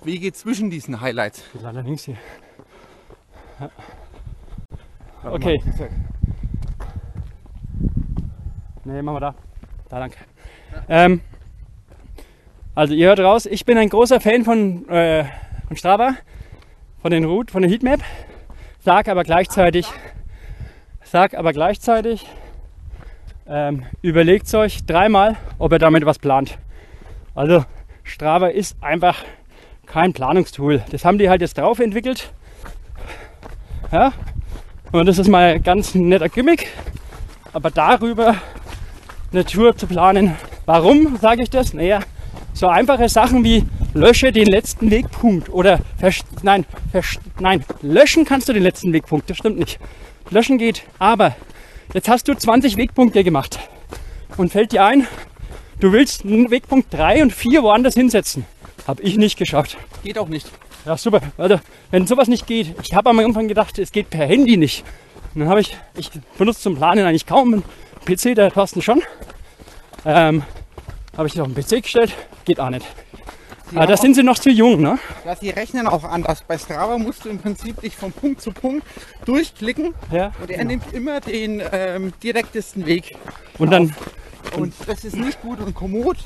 Wege 0.04 0.34
zwischen 0.34 0.69
diesen 0.69 0.99
Highlights. 1.02 1.43
Leider 1.62 1.84
links 1.84 2.06
hier. 2.06 2.17
Ja. 3.60 3.69
Okay. 5.23 5.62
Nee, 8.89 9.04
machen 9.04 9.17
wir 9.17 9.19
da. 9.19 9.36
Da 9.88 9.99
lang. 9.99 10.12
Ähm, 10.88 11.21
also 12.73 12.95
ihr 12.95 13.10
hört 13.10 13.19
raus, 13.19 13.45
ich 13.45 13.63
bin 13.63 13.78
ein 13.78 13.89
großer 13.89 14.19
Fan 14.19 14.43
von, 14.43 14.89
äh, 14.89 15.25
von 15.67 15.78
Strava, 15.78 16.15
von 16.99 17.12
den 17.12 17.23
Route, 17.23 17.52
von 17.54 17.62
der 17.62 17.69
Heatmap, 17.69 17.99
sag 18.80 19.08
aber 19.08 19.23
gleichzeitig, 19.23 19.86
sag 21.04 21.36
aber 21.36 21.54
gleichzeitig, 21.54 22.25
ähm, 23.47 23.86
überlegt 24.02 24.52
euch 24.56 24.84
dreimal, 24.88 25.36
ob 25.60 25.71
ihr 25.71 25.80
damit 25.80 26.04
was 26.08 26.17
plant. 26.17 26.58
Also 27.36 27.65
Strava 28.04 28.47
ist 28.47 28.75
einfach 28.82 29.23
kein 29.86 30.13
Planungstool. 30.13 30.84
Das 30.89 31.06
haben 31.06 31.19
die 31.19 31.30
halt 31.30 31.41
jetzt 31.41 31.60
drauf 31.60 31.78
entwickelt. 31.78 32.34
Ja, 33.91 34.13
und 34.91 35.06
das 35.06 35.19
ist 35.19 35.28
mal 35.28 35.60
ganz 35.60 35.93
netter 35.93 36.30
Gimmick. 36.30 36.69
Aber 37.54 37.71
darüber 37.71 38.36
eine 39.32 39.46
Tour 39.46 39.76
zu 39.76 39.88
planen, 39.88 40.36
warum 40.65 41.18
sage 41.18 41.44
ich 41.44 41.50
das? 41.50 41.74
Naja, 41.74 42.00
so 42.54 42.68
einfache 42.68 43.10
Sachen 43.10 43.44
wie 43.44 43.63
lösche 43.94 44.32
den 44.32 44.48
letzten 44.48 44.92
Wegpunkt 44.92 45.50
oder 45.50 45.80
nein, 46.42 46.65
nein, 47.39 47.63
löschen 47.82 48.26
kannst 48.26 48.50
du 48.50 48.54
den 48.54 48.63
letzten 48.63 48.94
Wegpunkt, 48.94 49.30
das 49.30 49.38
stimmt 49.38 49.60
nicht. 49.60 49.80
Löschen 50.30 50.58
geht, 50.58 50.84
aber 51.00 51.36
jetzt 51.94 52.10
hast 52.10 52.28
du 52.28 52.34
20 52.36 52.78
Wegpunkte 52.78 53.24
gemacht 53.24 53.60
und 54.38 54.52
fällt 54.52 54.72
dir 54.72 54.86
ein, 54.86 55.08
du 55.80 55.92
willst 55.92 56.26
einen 56.26 56.52
Wegpunkt 56.52 56.94
3 56.94 57.24
und 57.24 57.34
4 57.34 57.63
woanders 57.63 57.94
hinsetzen. 57.94 58.46
Habe 58.88 59.04
ich 59.04 59.18
nicht 59.18 59.38
geschafft. 59.38 59.78
Geht 60.04 60.18
auch 60.18 60.28
nicht. 60.28 60.48
Ja, 60.86 60.98
super. 60.98 61.22
Also, 61.38 61.60
wenn 61.92 62.08
sowas 62.08 62.28
nicht 62.28 62.48
geht, 62.48 62.74
ich 62.84 62.96
habe 62.96 63.10
am 63.10 63.20
Anfang 63.20 63.48
gedacht, 63.48 63.78
es 63.78 63.92
geht 63.92 64.10
per 64.10 64.26
Handy 64.26 64.58
nicht. 64.58 64.84
Und 65.34 65.42
dann 65.42 65.50
habe 65.50 65.62
ich, 65.62 65.78
ich 65.96 66.10
benutze 66.38 66.62
zum 66.62 66.76
Planen 66.76 67.06
eigentlich 67.06 67.26
kaum 67.26 67.63
PC, 68.15 68.36
der 68.36 68.52
Thorsten 68.52 68.82
schon. 68.82 69.02
Ähm, 70.06 70.43
habe 71.17 71.28
ich 71.28 71.39
auf 71.39 71.48
den 71.48 71.56
PC 71.56 71.84
gestellt, 71.84 72.13
geht 72.45 72.60
auch 72.60 72.69
nicht. 72.69 72.86
Aber 73.76 73.86
da 73.86 73.98
sind 73.98 74.15
sie 74.15 74.24
noch 74.24 74.39
zu 74.39 74.50
jung, 74.50 74.82
ne? 74.82 74.98
Ja, 75.26 75.36
sie 75.36 75.52
rechnen 75.52 75.86
auch 75.86 76.04
anders. 76.04 76.43
Bei 76.48 76.58
Strava 76.58 76.98
musst 76.98 77.26
du 77.26 77.30
im 77.30 77.38
Prinzip 77.38 77.82
dich 77.82 77.95
von 77.95 78.12
Punkt 78.12 78.41
zu 78.41 78.52
Punkt 78.52 78.84
durchklicken 79.26 79.93
Ja. 80.12 80.32
und 80.41 80.50
er 80.50 80.63
nimmt 80.65 80.91
immer 80.91 81.19
den 81.19 81.62
ähm, 81.72 82.13
direktesten 82.24 82.88
Weg. 82.88 83.15
Und 83.60 83.69
dann, 83.72 83.93
Und 84.58 84.74
das 84.88 85.04
ist 85.04 85.15
nicht 85.17 85.39
gut. 85.41 85.60
Und 85.60 85.76
Komoot, 85.76 86.17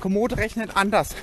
Komoot 0.00 0.36
rechnet 0.36 0.76
anders. 0.76 1.14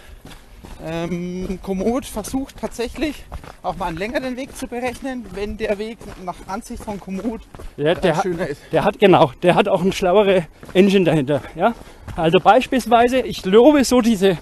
Ähm, 0.85 1.59
Komoot 1.61 2.05
versucht 2.05 2.55
tatsächlich 2.57 3.25
auch 3.63 3.75
mal 3.75 3.87
einen 3.87 3.97
längeren 3.97 4.37
Weg 4.37 4.55
zu 4.55 4.67
berechnen, 4.67 5.25
wenn 5.33 5.57
der 5.57 5.77
Weg 5.77 5.97
nach 6.23 6.35
Ansicht 6.47 6.83
von 6.83 6.99
Komoot 6.99 7.41
der, 7.77 7.95
der, 7.95 8.15
hat, 8.15 8.23
schöner 8.23 8.47
ist. 8.47 8.61
der 8.71 8.85
hat 8.85 8.97
genau, 8.97 9.31
der 9.43 9.55
hat 9.55 9.67
auch 9.67 9.81
eine 9.81 9.91
schlauere 9.91 10.47
Engine 10.73 11.03
dahinter. 11.03 11.41
Ja? 11.55 11.73
Also 12.15 12.39
beispielsweise, 12.39 13.19
ich 13.19 13.45
lobe 13.45 13.83
so 13.83 13.99
diese, 13.99 14.37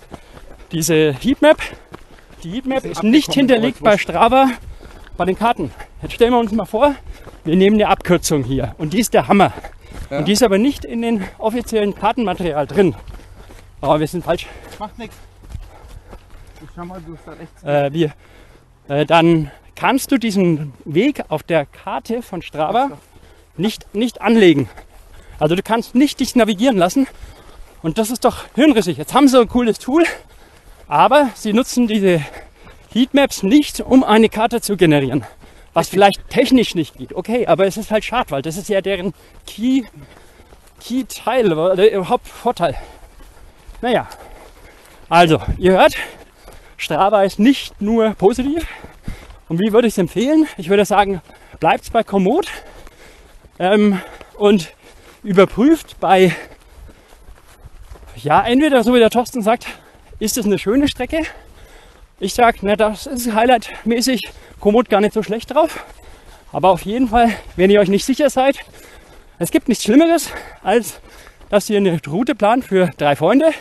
diese 0.72 1.14
Heatmap. 1.14 1.58
Die 2.44 2.52
Heatmap 2.52 2.86
ist 2.86 3.02
nicht 3.02 3.34
hinterlegt 3.34 3.82
bei 3.82 3.98
Strava 3.98 4.50
bei 5.18 5.26
den 5.26 5.38
Karten. 5.38 5.72
Jetzt 6.04 6.14
stellen 6.14 6.34
wir 6.34 6.40
uns 6.40 6.52
mal 6.52 6.66
vor, 6.66 6.94
wir 7.46 7.56
nehmen 7.56 7.78
eine 7.78 7.88
Abkürzung 7.88 8.44
hier 8.44 8.76
und 8.78 8.94
die 8.94 9.00
ist 9.00 9.16
der 9.16 9.28
Hammer. 9.28 9.54
Ja. 10.12 10.20
Und 10.20 10.28
die 10.28 10.34
ist 10.34 10.44
aber 10.44 10.60
nicht 10.60 10.86
in 10.86 11.02
den 11.02 11.24
offiziellen 11.40 11.96
Kartenmaterial 11.96 12.68
drin. 12.68 12.96
Aber 13.82 14.00
wir 14.00 14.08
sind 14.08 14.24
falsch. 14.24 14.46
Macht 14.80 14.98
nichts. 15.00 15.16
Mal, 16.86 17.02
du 17.02 17.12
bist 17.12 17.24
da 17.26 17.32
rechts. 17.32 17.64
Äh, 17.64 17.94
wir, 17.94 18.14
äh, 18.88 19.06
dann 19.06 19.52
kannst 19.76 20.12
du 20.12 20.18
diesen 20.18 20.74
Weg 20.86 21.24
auf 21.30 21.44
der 21.44 21.66
Karte 21.66 22.22
von 22.22 22.42
Strava 22.42 22.92
nicht, 23.58 23.94
nicht 23.96 24.22
anlegen. 24.22 24.70
Also 25.40 25.56
du 25.56 25.64
kannst 25.64 25.96
nicht 25.96 26.20
dich 26.20 26.36
navigieren 26.36 26.78
lassen. 26.78 27.08
Und 27.82 27.98
das 27.98 28.10
ist 28.10 28.26
doch 28.26 28.46
hirnrissig. 28.56 28.98
Jetzt 28.98 29.14
haben 29.14 29.28
sie 29.28 29.40
ein 29.40 29.48
cooles 29.48 29.80
Tool, 29.80 30.04
aber 30.88 31.30
sie 31.36 31.54
nutzen 31.54 31.88
diese 31.88 32.22
Heatmaps 32.92 33.44
nicht, 33.44 33.82
um 33.82 34.04
eine 34.04 34.30
Karte 34.30 34.62
zu 34.62 34.78
generieren. 34.78 35.24
Was 35.74 35.90
vielleicht 35.90 36.28
technisch 36.30 36.74
nicht 36.74 36.98
geht. 36.98 37.14
Okay, 37.14 37.46
aber 37.46 37.68
es 37.68 37.78
ist 37.78 37.92
halt 37.92 38.04
schade, 38.04 38.32
weil 38.32 38.42
das 38.42 38.58
ist 38.58 38.68
ja 38.68 38.82
deren 38.82 39.14
Key, 39.46 39.84
Key-Teil, 40.80 41.54
oder 41.54 41.76
der 41.76 42.10
Hauptvorteil. 42.10 42.76
Naja, 43.82 44.08
also, 45.10 45.40
ihr 45.58 45.74
hört, 45.74 45.96
Strava 46.78 47.24
ist 47.24 47.40
nicht 47.40 47.82
nur 47.82 48.14
positiv. 48.14 48.66
Und 49.50 49.60
wie 49.60 49.74
würde 49.74 49.88
ich 49.88 49.96
es 49.96 49.98
empfehlen? 49.98 50.48
Ich 50.58 50.70
würde 50.70 50.86
sagen, 50.86 51.22
bleibt 51.60 51.92
bei 51.92 52.04
Komoot 52.04 52.48
ähm, 53.60 54.00
und 54.36 54.74
überprüft 55.24 56.00
bei, 56.00 56.36
ja, 58.16 58.46
entweder 58.46 58.84
so 58.84 58.94
wie 58.94 59.00
der 59.00 59.10
Thorsten 59.10 59.42
sagt, 59.42 59.66
ist 60.20 60.38
es 60.38 60.46
eine 60.46 60.60
schöne 60.60 60.88
Strecke. 60.88 61.24
Ich 62.20 62.34
sage, 62.34 62.60
na, 62.62 62.76
das 62.76 63.08
ist 63.08 63.34
highlightmäßig 63.34 64.30
Komoot 64.60 64.90
gar 64.90 65.02
nicht 65.02 65.14
so 65.14 65.24
schlecht 65.24 65.54
drauf. 65.54 65.84
Aber 66.52 66.70
auf 66.70 66.84
jeden 66.84 67.08
Fall, 67.08 67.32
wenn 67.56 67.70
ihr 67.70 67.80
euch 67.80 67.90
nicht 67.90 68.06
sicher 68.06 68.30
seid, 68.30 68.60
es 69.40 69.52
gibt 69.52 69.68
nichts 69.68 69.84
Schlimmeres, 69.84 70.32
als 70.64 71.00
dass 71.50 71.70
ihr 71.70 71.78
eine 71.78 72.00
Route 72.08 72.36
plant 72.36 72.66
für 72.66 72.92
drei 72.98 73.16
Freunde 73.16 73.52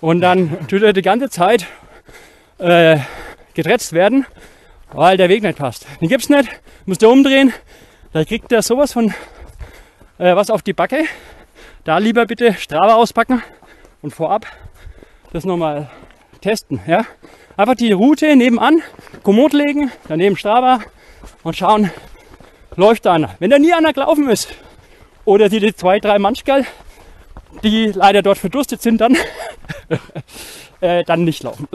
und 0.00 0.20
dann 0.20 0.66
tut 0.68 0.82
ihr 0.82 0.92
die 0.92 1.02
ganze 1.02 1.28
Zeit 1.28 1.66
äh, 2.58 2.98
getretzt 3.54 3.92
werden, 3.92 4.26
weil 4.92 5.16
der 5.16 5.28
Weg 5.28 5.42
nicht 5.42 5.58
passt. 5.58 5.86
Den 6.00 6.08
gibt's 6.08 6.28
nicht, 6.28 6.48
müsst 6.84 7.02
ihr 7.02 7.10
umdrehen, 7.10 7.52
da 8.12 8.24
kriegt 8.24 8.52
ihr 8.52 8.62
sowas 8.62 8.92
von 8.92 9.12
äh, 10.18 10.34
was 10.34 10.50
auf 10.50 10.62
die 10.62 10.72
Backe. 10.72 11.04
Da 11.84 11.98
lieber 11.98 12.26
bitte 12.26 12.54
Strava 12.54 12.94
auspacken 12.94 13.42
und 14.02 14.12
vorab 14.12 14.46
das 15.32 15.44
nochmal 15.44 15.90
testen. 16.40 16.80
Ja? 16.86 17.04
Einfach 17.56 17.74
die 17.74 17.92
Route 17.92 18.34
nebenan, 18.36 18.82
Komoot 19.22 19.52
legen, 19.52 19.90
daneben 20.08 20.36
Strava 20.36 20.80
und 21.42 21.56
schauen, 21.56 21.90
läuft 22.76 23.06
da 23.06 23.12
einer. 23.12 23.34
Wenn 23.38 23.50
da 23.50 23.58
nie 23.58 23.72
einer 23.72 23.92
gelaufen 23.92 24.28
ist 24.28 24.48
oder 25.24 25.48
die, 25.48 25.60
die 25.60 25.74
zwei, 25.74 26.00
drei 26.00 26.18
Manschgal, 26.18 26.64
die 27.62 27.86
leider 27.86 28.22
dort 28.22 28.38
verdurstet 28.38 28.82
sind, 28.82 29.00
dann, 29.00 29.16
äh, 30.80 31.04
dann 31.04 31.24
nicht 31.24 31.42
laufen. 31.42 31.68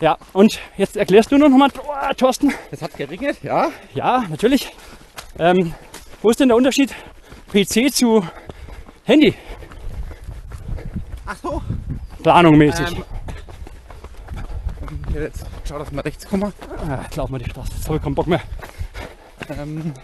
Ja, 0.00 0.18
und 0.32 0.58
jetzt 0.76 0.96
erklärst 0.96 1.30
du 1.30 1.38
noch 1.38 1.48
mal, 1.48 1.70
oh, 1.78 2.14
Thorsten. 2.16 2.52
Es 2.70 2.82
hat 2.82 2.96
geregnet, 2.96 3.38
ja. 3.42 3.70
Ja, 3.94 4.24
natürlich. 4.28 4.72
Ähm, 5.38 5.72
wo 6.20 6.30
ist 6.30 6.40
denn 6.40 6.48
der 6.48 6.56
Unterschied 6.56 6.94
PC 7.52 7.92
zu 7.92 8.26
Handy? 9.04 9.34
Ach 11.26 11.36
so. 11.40 11.62
Planungmäßig. 12.22 12.96
Ähm, 14.82 15.04
jetzt 15.14 15.46
schau, 15.66 15.78
dass 15.78 15.92
wir 15.92 16.04
rechts 16.04 16.26
kommen. 16.26 16.52
Ah, 16.88 17.04
glaub 17.10 17.30
mal 17.30 17.38
die 17.38 17.48
Straße, 17.48 17.72
jetzt 17.76 17.86
habe 17.86 17.96
ich 17.96 18.02
keinen 18.02 18.14
Bock 18.14 18.26
mehr. 18.26 18.40
Ähm, 19.48 19.94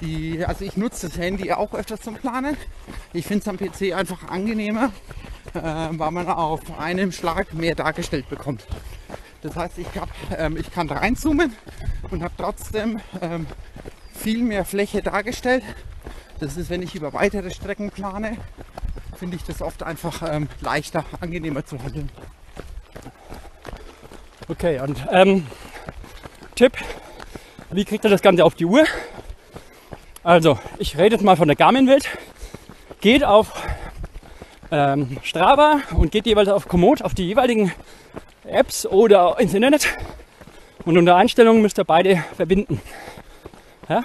die, 0.00 0.44
also 0.44 0.64
ich 0.64 0.76
nutze 0.76 1.08
das 1.08 1.18
Handy 1.18 1.52
auch 1.52 1.72
öfters 1.74 2.00
zum 2.00 2.14
Planen. 2.16 2.56
Ich 3.12 3.26
finde 3.26 3.40
es 3.40 3.48
am 3.48 3.56
PC 3.56 3.94
einfach 3.94 4.28
angenehmer, 4.28 4.92
äh, 5.54 5.60
weil 5.62 6.10
man 6.10 6.28
auf 6.28 6.60
einem 6.78 7.12
Schlag 7.12 7.54
mehr 7.54 7.74
dargestellt 7.74 8.28
bekommt. 8.28 8.66
Das 9.42 9.54
heißt, 9.54 9.78
ich, 9.78 9.86
hab, 9.98 10.08
ähm, 10.36 10.56
ich 10.56 10.72
kann 10.72 10.90
reinzoomen 10.90 11.54
und 12.10 12.22
habe 12.22 12.34
trotzdem 12.36 13.00
ähm, 13.20 13.46
viel 14.12 14.42
mehr 14.42 14.64
Fläche 14.64 15.02
dargestellt. 15.02 15.62
Das 16.40 16.56
ist, 16.56 16.70
wenn 16.70 16.82
ich 16.82 16.94
über 16.94 17.12
weitere 17.12 17.50
Strecken 17.50 17.90
plane, 17.90 18.36
finde 19.16 19.36
ich 19.36 19.44
das 19.44 19.62
oft 19.62 19.82
einfach 19.82 20.22
ähm, 20.28 20.48
leichter, 20.60 21.04
angenehmer 21.20 21.64
zu 21.64 21.82
handeln. 21.82 22.10
Okay, 24.48 24.80
und 24.80 25.04
ähm, 25.12 25.46
Tipp, 26.54 26.72
wie 27.70 27.84
kriegt 27.84 28.04
ihr 28.04 28.10
das 28.10 28.22
Ganze 28.22 28.44
auf 28.44 28.54
die 28.54 28.64
Uhr? 28.64 28.84
Also, 30.22 30.58
ich 30.78 30.96
rede 30.96 31.16
jetzt 31.16 31.24
mal 31.24 31.36
von 31.36 31.48
der 31.48 31.56
Garmin-Welt. 31.56 32.08
Geht 33.00 33.24
auf 33.24 33.52
ähm, 34.70 35.18
Strava 35.22 35.80
und 35.96 36.12
geht 36.12 36.26
jeweils 36.26 36.48
auf 36.48 36.68
Komoot, 36.68 37.02
auf 37.02 37.14
die 37.14 37.26
jeweiligen 37.26 37.72
Apps 38.44 38.86
oder 38.86 39.36
ins 39.38 39.54
Internet. 39.54 39.88
Und 40.84 40.96
unter 40.96 41.16
Einstellungen 41.16 41.62
müsst 41.62 41.78
ihr 41.78 41.84
beide 41.84 42.24
verbinden. 42.36 42.80
Ja? 43.88 44.02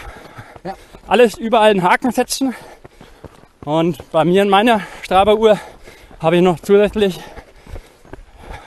Ja. 0.64 0.74
Alles 1.08 1.38
überall 1.38 1.72
einen 1.72 1.84
Haken 1.84 2.12
setzen. 2.12 2.56
Und 3.66 4.12
bei 4.12 4.26
mir 4.26 4.42
in 4.42 4.50
meiner 4.50 4.82
Strava-Uhr 5.04 5.60
habe 6.20 6.38
ich 6.38 6.42
noch 6.42 6.60
zusätzlich, 6.60 7.20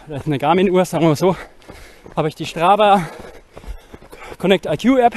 das 0.08 0.20
ist 0.20 0.26
eine 0.26 0.38
Garmin-Uhr, 0.38 0.84
sagen 0.84 1.06
wir 1.06 1.16
so, 1.16 1.36
habe 2.14 2.28
ich 2.28 2.34
die 2.34 2.46
Strava 2.46 3.02
Connect 4.38 4.66
IQ 4.66 4.98
App. 4.98 5.14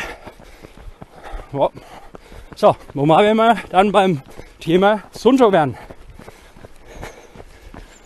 So, 2.55 2.75
wo 2.93 3.05
wir 3.05 3.33
mal 3.35 3.57
dann 3.69 3.91
beim 3.91 4.21
Thema 4.59 5.03
Sunto 5.11 5.51
werden. 5.51 5.77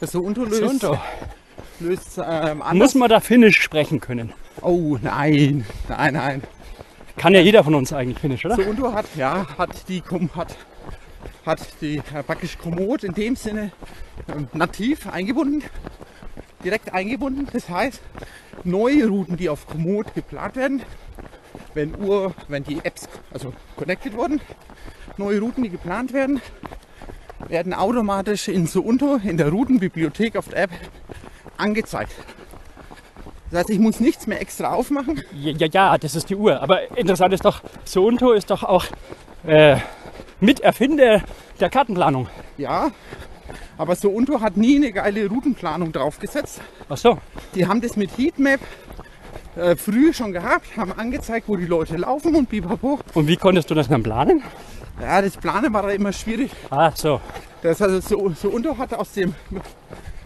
So 0.06 0.28
löst, 0.28 0.56
Sunto. 0.56 0.98
löst 1.80 2.18
ähm, 2.18 2.62
anders. 2.62 2.74
Muss 2.74 2.96
man 2.96 3.10
da 3.10 3.20
Finnisch 3.20 3.62
sprechen 3.62 4.00
können? 4.00 4.34
Oh 4.62 4.98
nein, 5.02 5.66
nein, 5.88 6.13
nein. 6.13 6.44
Kann 7.18 7.34
ja 7.34 7.42
jeder 7.42 7.63
von 7.63 7.76
uns 7.76 7.94
eigentlich 7.94 8.20
Finnisch, 8.20 8.46
oder? 8.46 8.56
So 8.56 8.63
Unto 8.63 8.92
hat, 8.92 9.06
ja, 9.16 9.46
hat 9.58 9.88
die 9.88 10.02
hat 10.36 10.58
hat 11.46 11.60
die 11.82 11.98
äh, 11.98 12.24
praktisch 12.26 12.58
Komoot 12.58 13.04
in 13.04 13.13
dem 13.13 13.36
Sinne 13.36 13.72
ähm, 14.34 14.48
nativ 14.54 15.08
eingebunden, 15.08 15.63
direkt 16.63 16.94
eingebunden. 16.94 17.48
Das 17.52 17.70
heißt, 17.70 18.02
neue 18.63 19.08
Routen, 19.08 19.38
die 19.38 19.50
auf 19.50 19.68
Komoot 19.68 20.13
geplant 20.13 20.56
werden, 20.56 20.82
wenn 21.74 21.96
Uhr, 22.00 22.34
wenn 22.48 22.63
die 22.63 22.80
Apps 22.84 23.08
also 23.32 23.54
connected 23.76 24.13
wurden, 24.13 24.42
neue 25.18 25.39
Routen, 25.39 25.63
die 25.63 25.70
geplant 25.70 26.13
werden, 26.13 26.42
werden 27.47 27.73
automatisch 27.73 28.47
in 28.47 28.67
Suunto 28.67 29.19
in 29.23 29.38
der 29.38 29.49
Routenbibliothek 29.49 30.36
auf 30.36 30.49
der 30.49 30.63
App 30.63 30.71
angezeigt. 31.58 32.12
Das 33.51 33.62
heißt, 33.62 33.69
ich 33.69 33.79
muss 33.79 33.99
nichts 33.99 34.25
mehr 34.25 34.41
extra 34.41 34.73
aufmachen. 34.73 35.21
Ja, 35.32 35.51
ja, 35.51 35.67
ja, 35.71 35.97
das 35.97 36.15
ist 36.15 36.29
die 36.29 36.36
Uhr. 36.36 36.62
Aber 36.62 36.97
interessant 36.97 37.34
ist 37.34 37.45
doch, 37.45 37.62
Sounto 37.86 38.32
ist 38.32 38.49
doch 38.49 38.63
auch 38.63 38.86
äh, 39.45 39.77
Miterfinder 40.39 41.21
der 41.60 41.69
Kartenplanung. 41.69 42.27
Ja, 42.58 42.91
aber 43.77 43.95
Suunto 43.95 44.41
hat 44.41 44.58
nie 44.58 44.77
eine 44.77 44.91
geile 44.91 45.27
Routenplanung 45.27 45.91
draufgesetzt. 45.91 46.62
Ach 46.89 46.97
so. 46.97 47.19
Die 47.56 47.67
haben 47.67 47.82
das 47.82 47.95
mit 47.95 48.17
Heatmap 48.17 48.60
äh, 49.56 49.75
früh 49.75 50.13
schon 50.13 50.32
gehabt, 50.32 50.75
haben 50.75 50.91
angezeigt, 50.93 51.47
wo 51.47 51.56
die 51.56 51.65
Leute 51.65 51.97
laufen 51.97 52.36
und 52.36 52.49
bipapo. 52.49 52.99
Und 53.13 53.27
wie 53.27 53.38
konntest 53.38 53.69
du 53.69 53.75
das 53.75 53.88
dann 53.88 54.01
planen? 54.01 54.41
Ja, 55.01 55.21
das 55.21 55.38
Planen 55.38 55.73
war 55.73 55.84
da 55.84 55.89
immer 55.89 56.13
schwierig. 56.13 56.51
Ah, 56.69 56.91
so. 56.93 57.19
Das 57.62 57.82
also 57.82 57.99
so, 57.99 58.29
so 58.29 58.49
Unter 58.49 58.77
hat 58.77 58.93
aus, 58.93 59.13
dem, 59.13 59.34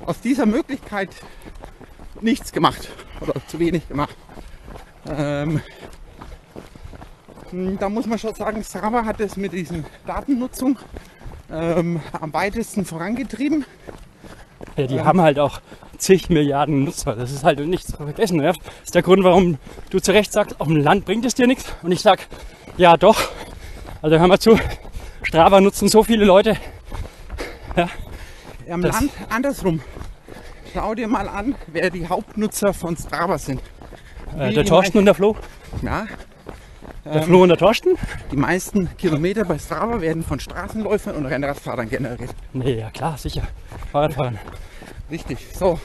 aus 0.06 0.20
dieser 0.20 0.46
Möglichkeit 0.46 1.10
nichts 2.22 2.52
gemacht 2.52 2.90
oder 3.22 3.34
zu 3.48 3.60
wenig 3.60 3.88
gemacht. 3.88 4.16
Ähm, 5.10 5.62
hm, 7.52 7.80
da 7.80 7.90
muss 7.90 8.06
man 8.06 8.20
schon 8.20 8.34
sagen, 8.34 8.64
Strava 8.64 9.06
hat 9.06 9.20
es 9.22 9.38
mit 9.38 9.54
diesen 9.54 9.86
Datennutzung 10.06 10.78
ähm, 11.52 12.02
am 12.20 12.34
weitesten 12.34 12.86
vorangetrieben. 12.86 13.66
Ja, 14.76 14.88
die 14.88 15.02
haben 15.02 15.22
halt 15.22 15.40
auch 15.40 15.62
zig 15.98 16.30
Milliarden 16.30 16.84
Nutzer. 16.84 17.16
Das 17.16 17.32
ist 17.32 17.44
halt 17.44 17.60
nichts 17.60 17.92
zu 17.92 17.98
vergessen. 17.98 18.40
Das 18.40 18.58
ist 18.84 18.96
der 18.96 19.02
Grund, 19.02 19.24
warum 19.24 19.58
du 19.90 20.00
zu 20.00 20.12
Recht 20.12 20.32
sagst, 20.32 20.60
auf 20.60 20.68
dem 20.68 20.78
Land 20.78 21.06
bringt 21.06 21.26
es 21.26 21.36
dir 21.36 21.48
nichts. 21.48 21.66
Und 21.84 21.92
ich 21.92 22.02
sag, 22.02 22.28
ja 22.78 22.98
doch. 22.98 23.18
Also 24.02 24.20
hör 24.20 24.28
mal 24.28 24.40
zu, 24.40 24.58
Strava 25.24 25.60
nutzen 25.62 25.88
so 25.88 26.04
viele 26.04 26.26
Leute. 26.26 26.58
Ja, 27.76 27.90
Am 28.70 28.82
Das- 28.82 28.94
Land 29.00 29.12
andersrum. 29.30 29.82
Schau 30.74 30.94
dir 30.94 31.08
mal 31.08 31.28
an, 31.30 31.56
wer 31.68 31.90
die 31.90 32.08
Hauptnutzer 32.08 32.74
von 32.74 32.96
Strava 32.98 33.38
sind. 33.38 33.62
äh, 34.38 34.52
der 34.54 34.64
die 34.64 34.70
Thorsten 34.70 34.98
und 35.00 35.06
der 35.06 35.16
Flo. 35.16 35.36
Ja, 35.82 36.06
Der 37.06 37.24
Flo 37.24 37.44
und 37.44 37.50
der 37.50 37.58
Thorsten? 37.58 37.98
die 38.32 38.36
meisten 38.36 38.90
Kilometer 38.98 39.46
bei 39.46 39.58
Strava 39.58 40.02
werden 40.02 40.24
von 40.24 40.40
Straßenläufern 40.40 41.16
und 41.16 41.26
Rennradfahrern 41.26 41.90
generiert. 41.90 42.32
Nee, 42.54 42.80
ja 42.80 42.90
klar, 42.92 43.18
sicher. 43.18 43.44
Fahrradfahren. 43.92 44.38
Richtig, 45.10 45.40
so. 45.58 45.80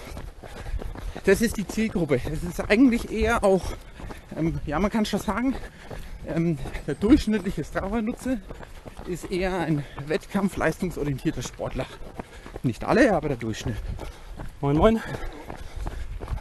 Das 1.25 1.40
ist 1.40 1.57
die 1.57 1.66
Zielgruppe. 1.66 2.20
Es 2.31 2.42
ist 2.42 2.61
eigentlich 2.68 3.11
eher 3.12 3.44
auch, 3.44 3.62
ähm, 4.37 4.59
ja, 4.66 4.79
man 4.81 4.90
kann 4.90 5.07
schon 5.07 5.20
sagen, 5.20 5.55
ähm, 6.27 6.59
der 6.87 6.95
durchschnittliche 6.95 7.65
Strava-Nutzer 7.65 8.39
ist 9.07 9.31
eher 9.31 9.59
ein 9.59 9.85
wettkampfleistungsorientierter 10.07 11.43
Sportler. 11.43 11.87
Nicht 12.63 12.85
alle, 12.85 13.13
aber 13.15 13.29
der 13.29 13.37
Durchschnitt. 13.37 13.77
Moin, 14.61 14.77
moin. 14.77 15.01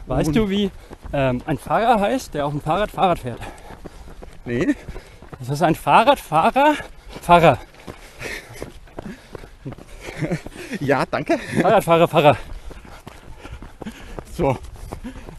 Weißt 0.06 0.28
Und- 0.28 0.36
du, 0.36 0.48
wie 0.50 0.70
ähm, 1.12 1.42
ein 1.46 1.58
Fahrer 1.58 2.00
heißt, 2.00 2.34
der 2.34 2.46
auf 2.46 2.52
dem 2.52 2.60
Fahrrad 2.60 2.90
Fahrrad 2.90 3.18
fährt? 3.18 3.40
Nee, 4.44 4.74
Das 5.38 5.48
ist 5.48 5.62
ein 5.62 5.74
Fahrradfahrer, 5.74 6.74
Fahrer. 7.20 7.58
ja, 10.80 11.04
danke. 11.10 11.38
Fahrradfahrer, 11.38 12.08
Fahrer. 12.08 12.36
So. 14.36 14.56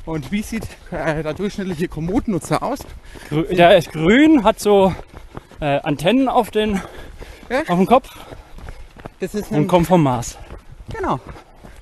Und 0.06 0.32
wie 0.32 0.42
sieht 0.42 0.68
äh, 0.92 1.24
der 1.24 1.34
durchschnittliche 1.34 1.88
Komoot-Nutzer 1.88 2.62
aus? 2.62 2.80
Grü 3.30 3.44
der 3.56 3.78
ist 3.78 3.92
grün, 3.92 4.44
hat 4.44 4.60
so 4.60 4.94
äh, 5.62 5.80
Antennen 5.82 6.28
auf, 6.28 6.52
den, 6.52 6.82
Ja. 7.50 7.60
auf 7.62 7.78
dem 7.78 7.86
Kopf 7.86 8.10
Das 9.20 9.34
ist 9.34 9.52
und 9.52 9.58
ein, 9.58 9.68
kommt 9.68 9.88
vom 9.88 10.04
Mars. 10.04 10.38
genau, 10.94 11.20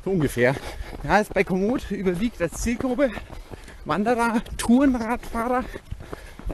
so 0.05 0.12
ungefähr. 0.12 0.55
Ja, 1.03 1.17
ist 1.19 1.34
bei 1.34 1.43
Komoot 1.43 1.89
überwiegt 1.89 2.39
als 2.41 2.62
Zielgruppe 2.62 3.10
Wanderer, 3.86 4.41
Tourenradfahrer. 4.57 5.63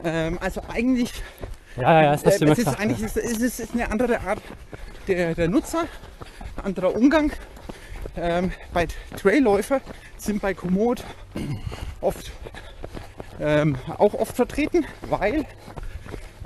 Ähm, 0.02 0.38
also 0.40 0.62
eigentlich 0.72 1.12
Ja, 1.76 2.02
ja, 2.02 2.14
ist 2.14 2.24
das 2.26 2.40
Äh, 2.40 2.46
es 2.46 2.58
ist 2.60 2.80
eigentlich 2.80 3.02
ist, 3.02 3.16
es 3.18 3.60
ist 3.60 3.74
eine 3.74 3.90
andere 3.90 4.20
Art 4.22 4.40
der, 5.06 5.34
der 5.34 5.48
Nutzer, 5.48 5.84
anderer 6.64 6.94
Umgang. 6.96 7.30
Ähm, 8.20 8.52
bei 8.72 8.86
Trailläufer 9.16 9.80
sind 10.16 10.42
bei 10.42 10.54
Komoot 10.54 11.04
oft 12.00 12.32
ähm, 13.40 13.76
auch 13.98 14.14
oft 14.14 14.34
vertreten, 14.34 14.84
weil 15.08 15.44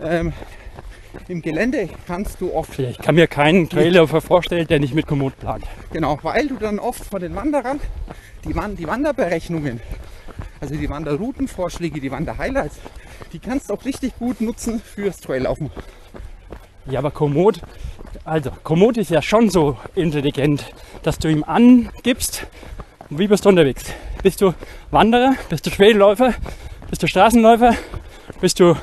ähm, 0.02 0.32
im 1.28 1.42
Gelände 1.42 1.88
kannst 2.06 2.40
du 2.40 2.52
oft, 2.52 2.78
Ich 2.78 2.98
kann 2.98 3.14
mir 3.14 3.26
keinen 3.26 3.68
Trailer 3.68 4.06
vorstellen, 4.06 4.66
der 4.66 4.80
nicht 4.80 4.94
mit 4.94 5.06
Komoot 5.06 5.38
plant. 5.38 5.64
genau, 5.92 6.18
weil 6.22 6.48
du 6.48 6.56
dann 6.56 6.78
oft 6.78 7.04
von 7.04 7.20
den 7.20 7.34
Wanderern 7.34 7.80
die, 8.44 8.54
Wan 8.54 8.76
die 8.76 8.86
Wanderberechnungen, 8.86 9.80
also 10.60 10.74
die 10.74 10.88
Wanderroutenvorschläge, 10.88 12.00
die 12.00 12.10
Wanderhighlights, 12.10 12.76
die 13.32 13.38
kannst 13.38 13.70
du 13.70 13.74
auch 13.74 13.84
richtig 13.84 14.18
gut 14.18 14.40
nutzen 14.40 14.80
fürs 14.80 15.20
Traillaufen. 15.20 15.70
Ja, 16.86 16.98
aber 16.98 17.10
Komoot, 17.12 17.60
also 18.24 18.50
Komoot 18.62 18.96
ist 18.96 19.10
ja 19.10 19.22
schon 19.22 19.50
so 19.50 19.76
intelligent, 19.94 20.64
dass 21.02 21.18
du 21.18 21.28
ihm 21.28 21.44
angibst, 21.44 22.46
wie 23.10 23.26
bist 23.28 23.44
du 23.44 23.48
unterwegs? 23.50 23.84
Bist 24.22 24.40
du 24.40 24.54
Wanderer? 24.90 25.34
Bist 25.48 25.66
du 25.66 25.70
Trailläufer? 25.70 26.34
Bist 26.88 27.02
du 27.02 27.06
Straßenläufer? 27.06 27.74
Bist 28.40 28.60
du, 28.60 28.74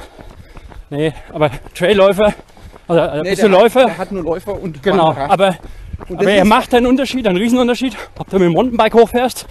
nee, 0.89 1.13
aber 1.33 1.51
Trailläufer? 1.73 2.33
Also, 2.87 3.01
also 3.01 3.23
Nee, 3.23 3.29
bist 3.29 3.41
du 3.43 3.45
hat- 3.47 3.51
Läufer? 3.51 3.85
Der 3.85 3.97
hat 3.97 4.11
nur 4.11 4.23
Läufer 4.23 4.61
und 4.61 4.81
Genau, 4.83 5.07
Wanderer. 5.09 5.31
aber, 5.31 5.55
Und 6.07 6.19
aber 6.19 6.31
er 6.31 6.45
macht 6.45 6.73
einen 6.73 6.87
Unterschied, 6.87 7.27
einen 7.27 7.37
Riesenunterschied, 7.37 7.95
ob 8.17 8.29
du 8.29 8.37
mit 8.39 8.47
dem 8.47 8.53
Mountainbike 8.53 8.93
hochfährst 8.95 9.45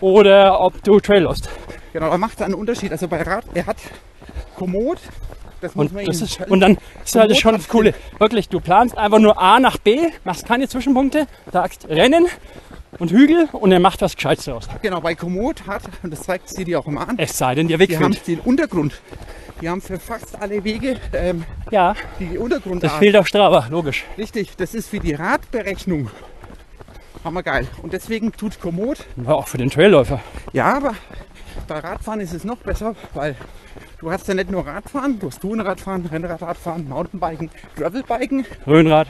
oder 0.00 0.60
ob 0.60 0.82
du 0.84 1.00
Trail 1.00 1.22
läufst. 1.22 1.48
Genau, 1.92 2.08
er 2.10 2.18
macht 2.18 2.40
einen 2.40 2.54
Unterschied. 2.54 2.92
Also 2.92 3.08
bei 3.08 3.22
Rad, 3.22 3.44
er 3.54 3.66
hat 3.66 3.76
Komoot, 4.56 4.98
das 5.60 5.74
muss 5.74 5.86
Und, 5.86 5.94
man 5.94 6.04
das 6.06 6.20
ist, 6.22 6.40
und 6.48 6.60
dann 6.60 6.78
ist 7.04 7.14
halt 7.16 7.36
schon 7.36 7.54
das 7.54 7.68
Coole. 7.68 7.94
Wirklich, 8.18 8.48
du 8.48 8.60
planst 8.60 8.96
einfach 8.96 9.18
nur 9.18 9.38
A 9.40 9.58
nach 9.60 9.78
B, 9.78 9.98
machst 10.24 10.46
keine 10.46 10.68
Zwischenpunkte, 10.68 11.26
sagst 11.52 11.88
Rennen 11.88 12.26
und 12.98 13.10
Hügel 13.10 13.48
und 13.52 13.70
er 13.72 13.80
macht 13.80 14.00
was 14.02 14.14
Gescheites 14.16 14.44
draus. 14.46 14.68
Genau, 14.82 15.00
bei 15.00 15.14
Komoot 15.14 15.66
hat, 15.66 15.82
und 16.02 16.10
das 16.12 16.22
zeigt 16.22 16.48
sie 16.48 16.64
dir 16.64 16.78
auch 16.80 16.86
immer 16.86 17.08
an, 17.08 17.18
Es 17.18 17.36
sei 17.38 17.54
denn, 17.54 17.68
der 17.68 17.78
die 17.78 17.96
haben 17.96 18.12
wegfällt. 18.12 18.26
den 18.26 18.40
Untergrund. 18.40 19.00
Die 19.60 19.68
haben 19.68 19.80
für 19.82 19.98
fast 19.98 20.40
alle 20.40 20.62
Wege 20.62 20.96
ähm, 21.12 21.44
Ja, 21.72 21.94
die 22.20 22.28
das 22.34 22.38
Untergrundart. 22.38 22.92
fehlt 22.98 23.16
auf 23.16 23.26
Strava, 23.26 23.66
logisch. 23.70 24.04
Richtig, 24.16 24.56
das 24.56 24.72
ist 24.74 24.88
für 24.88 25.00
die 25.00 25.14
Radberechnung. 25.14 26.10
Hammergeil. 27.24 27.66
Und 27.82 27.92
deswegen 27.92 28.30
tut 28.32 28.60
Komoot, 28.60 28.98
Aber 29.24 29.36
auch 29.36 29.48
für 29.48 29.58
den 29.58 29.70
Trailläufer. 29.70 30.20
ja, 30.52 30.76
aber 30.76 30.94
bei 31.66 31.80
Radfahren 31.80 32.20
ist 32.20 32.32
es 32.32 32.44
noch 32.44 32.58
besser, 32.58 32.94
weil 33.14 33.34
du 34.00 34.10
hast 34.10 34.28
ja 34.28 34.34
nicht 34.34 34.50
nur 34.50 34.66
Radfahren, 34.66 35.18
du 35.18 35.28
hast 35.28 35.40
Tourenradfahren, 35.40 36.06
Rennradfahren, 36.06 36.88
Mountainbiken, 36.88 37.50
Gravelbiken. 37.76 38.46
Röhnrad. 38.66 39.08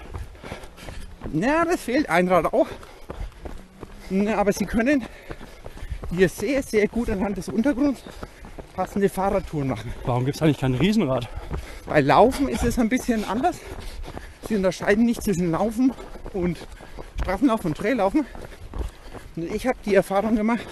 Ja, 1.32 1.64
das 1.64 1.80
fehlt 1.80 2.08
ein 2.08 2.28
Rad 2.28 2.46
auch. 2.52 2.66
Na, 4.10 4.36
Aber 4.36 4.52
sie 4.52 4.64
können 4.64 5.04
hier 6.10 6.28
sehr, 6.28 6.62
sehr 6.62 6.88
gut 6.88 7.10
anhand 7.10 7.36
des 7.36 7.48
Untergrunds 7.48 8.02
passende 8.78 9.08
Fahrradtouren 9.08 9.66
machen. 9.66 9.92
Warum 10.04 10.24
gibt 10.24 10.36
es 10.36 10.42
eigentlich 10.42 10.58
kein 10.58 10.74
Riesenrad? 10.74 11.28
Bei 11.86 12.00
Laufen 12.00 12.48
ist 12.48 12.62
es 12.62 12.78
ein 12.78 12.88
bisschen 12.88 13.24
anders. 13.24 13.58
Sie 14.48 14.54
unterscheiden 14.54 15.04
nicht 15.04 15.22
zwischen 15.24 15.50
Laufen 15.50 15.92
und 16.32 16.58
Straßenlaufen 17.20 17.72
und 17.72 17.76
Traillaufen. 17.76 18.24
Und 19.34 19.52
ich 19.52 19.66
habe 19.66 19.78
die 19.84 19.96
Erfahrung 19.96 20.36
gemacht, 20.36 20.64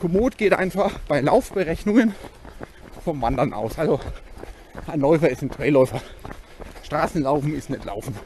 Komoot 0.00 0.36
geht 0.36 0.54
einfach 0.54 0.98
bei 1.06 1.20
Laufberechnungen 1.20 2.16
vom 3.04 3.20
Wandern 3.22 3.52
aus. 3.52 3.78
Also 3.78 4.00
ein 4.86 5.00
Läufer 5.00 5.28
ist 5.28 5.42
ein 5.42 5.50
Trailläufer. 5.50 6.00
Straßenlaufen 6.82 7.54
ist 7.54 7.70
nicht 7.70 7.84
Laufen. 7.84 8.16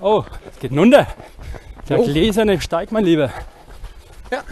Oh, 0.00 0.24
es 0.50 0.58
geht 0.60 0.72
runter. 0.72 1.06
Der 1.88 1.98
Oh. 1.98 2.04
gläserne 2.04 2.60
Steig, 2.60 2.92
mein 2.92 3.04
Lieber. 3.04 3.30
Ja. 4.30 4.42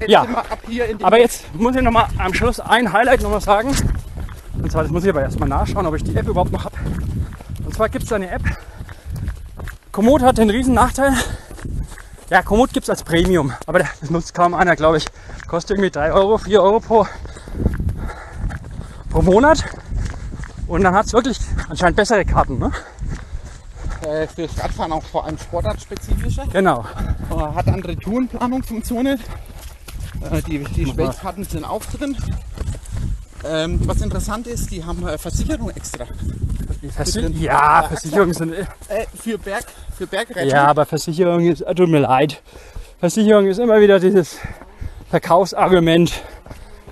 Jetzt 0.00 0.10
Ja. 0.10 0.26
Aber 1.02 1.18
jetzt 1.18 1.54
muss 1.54 1.76
ich 1.76 1.82
noch 1.82 1.92
mal 1.92 2.08
am 2.18 2.34
Schluss 2.34 2.60
ein 2.60 2.92
Highlight 2.92 3.22
noch 3.22 3.30
mal 3.30 3.40
sagen. 3.40 3.74
Und 4.60 4.72
zwar, 4.72 4.82
das 4.82 4.90
muss 4.90 5.04
ich 5.04 5.10
aber 5.10 5.22
erstmal 5.22 5.48
nachschauen, 5.48 5.86
ob 5.86 5.94
ich 5.94 6.02
die 6.02 6.16
App 6.16 6.26
überhaupt 6.26 6.50
noch 6.52 6.64
habe. 6.64 6.76
Und 7.64 7.74
zwar 7.74 7.88
gibt 7.88 8.04
es 8.04 8.12
eine 8.12 8.30
App. 8.30 8.42
Komoot 9.92 10.22
hat 10.22 10.38
den 10.38 10.50
riesen 10.50 10.74
Nachteil. 10.74 11.12
Ja, 12.28 12.42
Komoot 12.42 12.72
gibt 12.72 12.84
es 12.84 12.90
als 12.90 13.04
Premium, 13.04 13.52
aber 13.66 13.80
das 13.80 14.10
nutzt 14.10 14.34
kaum 14.34 14.54
einer, 14.54 14.76
glaube 14.76 14.98
ich. 14.98 15.06
Kostet 15.46 15.72
irgendwie 15.72 15.90
3 15.90 16.12
Euro, 16.12 16.38
4 16.38 16.62
Euro 16.62 16.80
pro, 16.80 17.06
pro 19.10 19.22
Monat. 19.22 19.64
Und 20.66 20.82
dann 20.82 20.94
hat 20.94 21.06
es 21.06 21.12
wirklich 21.12 21.38
anscheinend 21.68 21.96
bessere 21.96 22.24
Karten. 22.24 22.58
Ne? 22.58 22.72
äh, 24.06 24.26
fürs 24.26 24.58
Radfahren 24.58 24.92
auch 24.92 25.02
vor 25.02 25.24
allem 25.24 25.38
sportartspezifischer. 25.38 26.46
Genau. 26.52 26.84
Hat 27.30 27.68
andere 27.68 27.96
Tourenplanungsfunktionen. 27.96 29.18
Äh, 30.30 30.42
die 30.42 30.58
die. 30.58 30.86
Schwelzkarten 30.86 31.44
sind 31.44 31.64
auch 31.64 31.84
drin. 31.84 32.16
Ähm, 33.44 33.80
was 33.86 34.00
interessant 34.00 34.46
ist, 34.46 34.70
die 34.70 34.84
haben 34.84 35.06
äh, 35.06 35.18
Versicherung 35.18 35.70
extra. 35.70 36.06
Drin. 36.80 37.40
Ja, 37.40 37.84
Versicherungen 37.88 38.34
sind. 38.34 38.52
Äh, 38.52 38.64
für 39.14 39.38
Berg, 39.38 39.64
für 39.96 40.06
Bergrettung. 40.06 40.48
Ja, 40.48 40.66
aber 40.66 40.86
Versicherung 40.86 41.46
ist, 41.46 41.60
äh, 41.62 41.74
tut 41.74 41.88
mir 41.88 42.00
leid. 42.00 42.42
Versicherung 42.98 43.46
ist 43.46 43.58
immer 43.58 43.80
wieder 43.80 44.00
dieses 44.00 44.38
Verkaufsargument, 45.10 46.12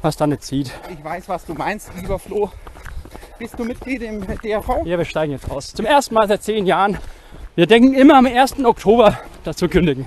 was 0.02 0.16
da 0.16 0.26
nicht 0.26 0.42
zieht. 0.42 0.70
Ich 0.92 1.02
weiß, 1.02 1.28
was 1.28 1.44
du 1.46 1.54
meinst, 1.54 1.90
lieber 1.96 2.18
Flo. 2.18 2.50
Bist 3.38 3.58
du 3.58 3.64
Mitglied 3.64 4.02
im 4.02 4.20
DRV? 4.20 4.84
Ja, 4.84 4.98
wir 4.98 5.04
steigen 5.04 5.32
jetzt 5.32 5.50
aus. 5.50 5.72
Zum 5.72 5.86
ersten 5.86 6.14
Mal 6.14 6.28
seit 6.28 6.42
zehn 6.42 6.66
Jahren. 6.66 6.98
Wir 7.56 7.66
denken 7.66 7.94
immer 7.94 8.16
am 8.16 8.26
1. 8.26 8.64
Oktober 8.64 9.18
dazu 9.44 9.68
kündigen. 9.68 10.06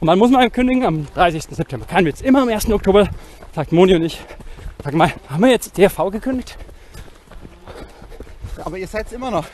Und 0.00 0.08
wann 0.08 0.18
muss 0.18 0.30
man 0.30 0.50
kündigen? 0.50 0.84
Am 0.84 1.06
30. 1.14 1.44
September. 1.50 1.86
Kein 1.86 2.04
Witz. 2.04 2.20
Immer 2.20 2.42
am 2.42 2.48
1. 2.48 2.70
Oktober, 2.70 3.08
sagt 3.54 3.72
Moni 3.72 3.94
und 3.94 4.02
ich. 4.02 4.20
Sag 4.82 4.94
mal, 4.94 5.12
haben 5.30 5.42
wir 5.42 5.50
jetzt 5.50 5.78
DRV 5.78 6.10
gekündigt? 6.10 6.58
Aber 8.64 8.78
ihr 8.78 8.86
seid 8.88 9.12
immer 9.12 9.30
noch. 9.30 9.46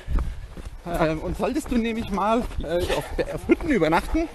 Ähm, 0.86 1.18
und 1.20 1.36
solltest 1.36 1.70
du 1.70 1.76
nämlich 1.76 2.10
mal 2.10 2.42
äh, 2.62 2.78
auf, 2.96 3.04
auf 3.34 3.48
Hütten 3.48 3.68
übernachten 3.68 4.28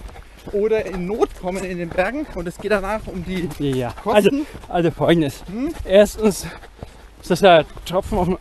oder 0.52 0.86
in 0.86 1.06
Not 1.06 1.28
kommen 1.40 1.64
in 1.64 1.78
den 1.78 1.88
Bergen 1.88 2.24
und 2.36 2.46
es 2.46 2.56
geht 2.58 2.70
danach 2.70 3.00
um 3.06 3.24
die 3.24 3.48
Ja. 3.58 3.92
Also, 4.04 4.30
Kosten. 4.30 4.46
also 4.68 4.90
folgendes. 4.92 5.42
Erstens 5.84 6.46
ist 7.20 7.30
das 7.30 7.40
ja 7.40 7.64
Tropfen 7.84 8.18
auf 8.18 8.26
den 8.28 8.38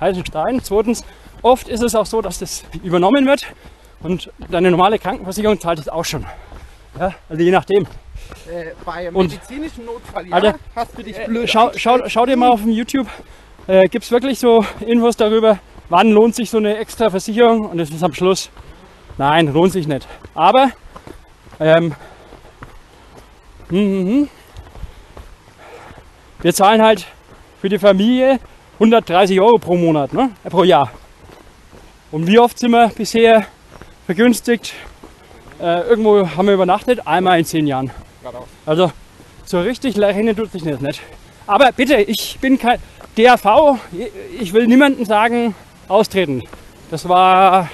heißen 0.00 0.24
Stein. 0.26 0.60
Zweitens, 0.62 1.04
oft 1.42 1.68
ist 1.68 1.82
es 1.82 1.94
auch 1.96 2.06
so, 2.06 2.22
dass 2.22 2.38
das 2.38 2.64
übernommen 2.84 3.26
wird 3.26 3.46
und 4.00 4.30
deine 4.48 4.70
normale 4.70 4.98
Krankenversicherung 5.00 5.58
zahlt 5.60 5.80
es 5.80 5.88
auch 5.88 6.04
schon. 6.04 6.24
Ja, 6.98 7.12
also 7.28 7.42
je 7.42 7.50
nachdem. 7.50 7.82
Äh, 8.48 8.66
bei 8.84 9.10
medizinischen 9.10 9.84
Notfall, 9.86 10.28
ja, 10.28 10.34
Alter, 10.36 10.54
hast 10.76 10.96
du 10.96 11.02
dich 11.02 11.18
Äh, 11.18 11.26
blöd 11.26 11.50
schau, 11.50 11.72
schau, 11.74 12.08
schau 12.08 12.24
dir 12.26 12.36
mal 12.36 12.50
auf 12.50 12.60
dem 12.62 12.70
YouTube. 12.70 13.08
Äh, 13.66 13.88
Gibt 13.88 14.04
es 14.04 14.10
wirklich 14.10 14.38
so 14.38 14.64
Infos 14.86 15.16
darüber, 15.16 15.58
wann 15.88 16.10
lohnt 16.10 16.34
sich 16.34 16.50
so 16.50 16.58
eine 16.58 16.76
extra 16.76 17.08
Versicherung? 17.08 17.62
Und 17.66 17.78
das 17.78 17.88
ist 17.88 18.02
am 18.02 18.12
Schluss, 18.12 18.50
nein, 19.16 19.52
lohnt 19.52 19.72
sich 19.72 19.88
nicht. 19.88 20.06
Aber, 20.34 20.70
ähm, 21.58 21.94
mhm, 23.70 24.28
wir 26.42 26.52
zahlen 26.52 26.82
halt 26.82 27.06
für 27.62 27.70
die 27.70 27.78
Familie 27.78 28.38
130 28.74 29.40
Euro 29.40 29.56
pro 29.56 29.76
Monat, 29.76 30.12
ne? 30.12 30.30
Äh, 30.44 30.50
pro 30.50 30.64
Jahr. 30.64 30.90
Und 32.10 32.26
wie 32.26 32.38
oft 32.38 32.58
sind 32.58 32.72
wir 32.72 32.88
bisher 32.88 33.46
vergünstigt? 34.04 34.74
Äh, 35.58 35.88
irgendwo 35.88 36.28
haben 36.36 36.46
wir 36.46 36.54
übernachtet, 36.54 37.06
einmal 37.06 37.38
in 37.38 37.46
zehn 37.46 37.66
Jahren. 37.66 37.90
Also 38.66 38.92
so 39.46 39.60
richtig 39.60 39.98
rechnen 39.98 40.36
tut 40.36 40.52
sich 40.52 40.64
das 40.64 40.80
nicht. 40.80 41.00
Aber 41.46 41.72
bitte, 41.72 41.96
ich 41.96 42.38
bin 42.40 42.58
kein 42.58 42.78
DRV. 43.16 43.78
Ich 44.40 44.52
will 44.52 44.66
niemandem 44.66 45.04
sagen, 45.04 45.54
austreten. 45.88 46.42
Das 46.90 47.08
war 47.08 47.68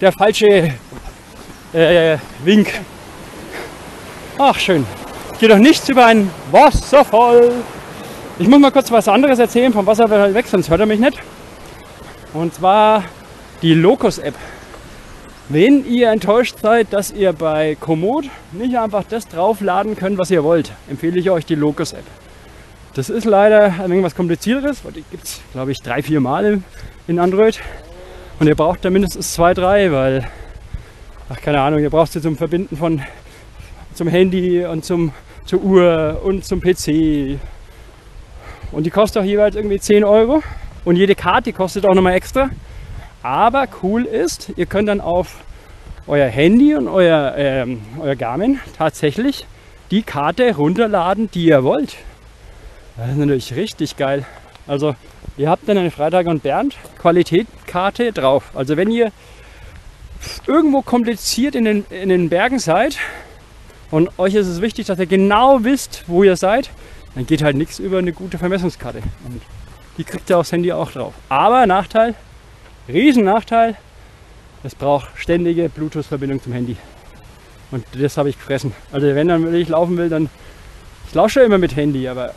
der 0.00 0.12
falsche 0.12 0.72
äh, 1.72 2.16
Wink. 2.44 2.80
Ach 4.38 4.58
schön. 4.58 4.86
Geht 5.38 5.50
doch 5.50 5.58
nichts 5.58 5.88
über 5.88 6.06
einen 6.06 6.30
Wasserfall. 6.50 7.52
Ich 8.38 8.48
muss 8.48 8.58
mal 8.58 8.70
kurz 8.70 8.90
was 8.90 9.06
anderes 9.06 9.38
erzählen 9.38 9.72
vom 9.72 9.84
Wasserfall 9.86 10.32
weg, 10.32 10.46
sonst 10.46 10.70
hört 10.70 10.80
er 10.80 10.86
mich 10.86 11.00
nicht. 11.00 11.18
Und 12.32 12.54
zwar 12.54 13.04
die 13.60 13.74
Locus-App. 13.74 14.34
Wenn 15.50 15.84
ihr 15.84 16.10
enttäuscht 16.10 16.56
seid, 16.62 16.92
dass 16.92 17.10
ihr 17.10 17.32
bei 17.32 17.76
Komoot 17.78 18.26
nicht 18.52 18.78
einfach 18.78 19.04
das 19.08 19.26
draufladen 19.26 19.96
könnt, 19.96 20.16
was 20.16 20.30
ihr 20.30 20.44
wollt, 20.44 20.72
empfehle 20.88 21.18
ich 21.18 21.28
euch 21.28 21.44
die 21.44 21.56
Locus-App. 21.56 22.04
Das 22.94 23.08
ist 23.08 23.24
leider 23.24 23.66
ein 23.80 23.90
wenig 23.90 24.04
was 24.04 24.14
komplizierteres, 24.16 24.84
weil 24.84 24.92
die 24.92 25.04
gibt 25.10 25.24
es, 25.24 25.40
glaube 25.52 25.70
ich, 25.72 25.78
drei, 25.80 26.02
vier 26.02 26.20
Mal 26.20 26.62
in- 27.06 27.18
Android. 27.18 27.60
Und 28.38 28.46
ihr 28.46 28.54
braucht 28.56 28.84
da 28.84 28.90
mindestens 28.90 29.32
zwei, 29.34 29.52
drei, 29.54 29.92
weil, 29.92 30.26
ach 31.28 31.40
keine 31.40 31.60
Ahnung, 31.60 31.80
ihr 31.80 31.90
braucht 31.90 32.12
sie 32.12 32.20
zum 32.20 32.36
Verbinden 32.36 32.76
von 32.76 33.02
zum 33.94 34.08
Handy 34.08 34.64
und 34.64 34.84
zum, 34.84 35.12
zur 35.44 35.60
Uhr 35.62 36.20
und 36.24 36.44
zum 36.44 36.60
PC. 36.60 37.38
Und 38.72 38.84
die 38.84 38.90
kostet 38.90 39.22
auch 39.22 39.26
jeweils 39.26 39.56
irgendwie 39.56 39.78
10 39.80 40.04
Euro. 40.04 40.42
Und 40.84 40.96
jede 40.96 41.14
Karte 41.14 41.52
kostet 41.52 41.84
auch 41.86 41.94
nochmal 41.94 42.14
extra. 42.14 42.50
Aber 43.22 43.66
cool 43.82 44.04
ist, 44.04 44.52
ihr 44.56 44.66
könnt 44.66 44.88
dann 44.88 45.00
auf 45.00 45.40
euer 46.06 46.28
Handy 46.28 46.74
und 46.74 46.88
euer, 46.88 47.34
ähm, 47.36 47.82
euer 48.00 48.16
Garmin 48.16 48.60
tatsächlich 48.78 49.46
die 49.90 50.02
Karte 50.02 50.54
runterladen, 50.56 51.30
die 51.32 51.46
ihr 51.46 51.62
wollt. 51.64 51.96
Das 53.00 53.08
ist 53.08 53.16
natürlich 53.16 53.56
richtig 53.56 53.96
geil. 53.96 54.26
Also 54.66 54.94
ihr 55.38 55.48
habt 55.48 55.66
dann 55.66 55.78
eine 55.78 55.90
Freitag 55.90 56.26
und 56.26 56.42
Bernd 56.42 56.76
Qualitätkarte 56.98 58.12
drauf. 58.12 58.50
Also 58.54 58.76
wenn 58.76 58.90
ihr 58.90 59.10
irgendwo 60.46 60.82
kompliziert 60.82 61.54
in 61.54 61.64
den, 61.64 61.86
in 61.88 62.10
den 62.10 62.28
Bergen 62.28 62.58
seid 62.58 62.98
und 63.90 64.10
euch 64.18 64.34
ist 64.34 64.48
es 64.48 64.60
wichtig, 64.60 64.86
dass 64.88 64.98
ihr 64.98 65.06
genau 65.06 65.64
wisst, 65.64 66.04
wo 66.08 66.24
ihr 66.24 66.36
seid, 66.36 66.68
dann 67.14 67.24
geht 67.24 67.42
halt 67.42 67.56
nichts 67.56 67.78
über 67.78 67.96
eine 67.96 68.12
gute 68.12 68.36
Vermessungskarte. 68.36 68.98
Und 69.24 69.40
die 69.96 70.04
kriegt 70.04 70.28
ihr 70.28 70.36
aufs 70.36 70.52
Handy 70.52 70.70
auch 70.70 70.92
drauf. 70.92 71.14
Aber 71.30 71.66
Nachteil, 71.66 72.14
riesen 72.86 73.24
Nachteil, 73.24 73.76
es 74.62 74.74
braucht 74.74 75.08
ständige 75.14 75.70
Bluetooth-Verbindung 75.70 76.42
zum 76.42 76.52
Handy. 76.52 76.76
Und 77.70 77.82
das 77.94 78.18
habe 78.18 78.28
ich 78.28 78.36
gefressen. 78.36 78.74
Also 78.92 79.06
wenn 79.06 79.28
dann 79.28 79.46
wenn 79.46 79.54
ich 79.54 79.70
laufen 79.70 79.96
will, 79.96 80.10
dann 80.10 80.28
ich 81.08 81.14
lausche 81.14 81.40
immer 81.40 81.56
mit 81.56 81.74
Handy, 81.76 82.06
aber 82.06 82.34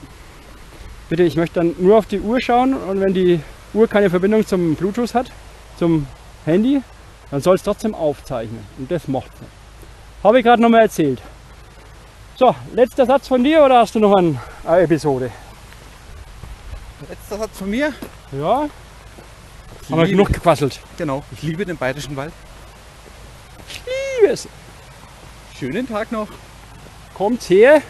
bitte, 1.13 1.23
ich 1.23 1.36
möchte 1.36 1.60
dann 1.60 1.76
nur 1.78 1.95
auf 1.99 2.08
die 2.08 2.19
Uhr 2.19 2.41
schauen 2.41 2.73
und 2.73 2.99
wenn 2.99 3.13
die 3.13 3.39
Uhr 3.76 3.88
keine 3.88 4.10
Verbindung 4.10 4.47
zum 4.47 4.73
Bluetooth 4.73 5.13
hat, 5.13 5.32
zum 5.78 6.08
Handy, 6.43 6.82
dann 7.30 7.39
soll 7.39 7.54
es 7.56 7.62
trotzdem 7.62 7.93
aufzeichnen. 7.93 8.65
Und 8.80 8.89
das 8.89 9.08
macht 9.08 9.30
nicht. 9.39 9.52
Habe 10.23 10.39
ich 10.39 10.43
gerade 10.43 10.60
nochmal 10.60 10.82
erzählt. 10.82 11.21
So, 12.36 12.56
letzter 12.73 13.06
Satz 13.06 13.28
von 13.28 13.43
dir 13.43 13.63
oder 13.63 13.78
hast 13.78 13.93
du 13.93 13.99
noch 13.99 14.15
ein- 14.15 14.39
eine 14.65 14.82
Episode? 14.82 15.30
Letzter 17.08 17.38
Satz 17.38 17.60
von 17.60 17.69
mir. 17.69 17.93
Ja, 18.32 18.67
Ich 19.84 19.91
haben 19.91 19.99
wir 19.99 20.08
genug 20.08 20.30
gequasselt. 20.34 20.80
Genau, 20.97 21.23
ich 21.32 21.43
liebe 21.43 21.63
den 21.63 21.78
Bayerischen 21.78 22.15
Wald. 22.15 22.34
Liebe 24.19 24.34
es. 24.34 24.47
Schönen 25.60 25.88
Tag 25.88 26.12
noch. 26.12 26.28
Kommt 27.13 27.43
her 27.52 27.84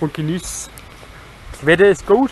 und 0.00 0.12
genießt. 0.12 0.70
Das 1.52 1.66
Wetter 1.66 1.88
ist 1.88 2.06
gut. 2.06 2.30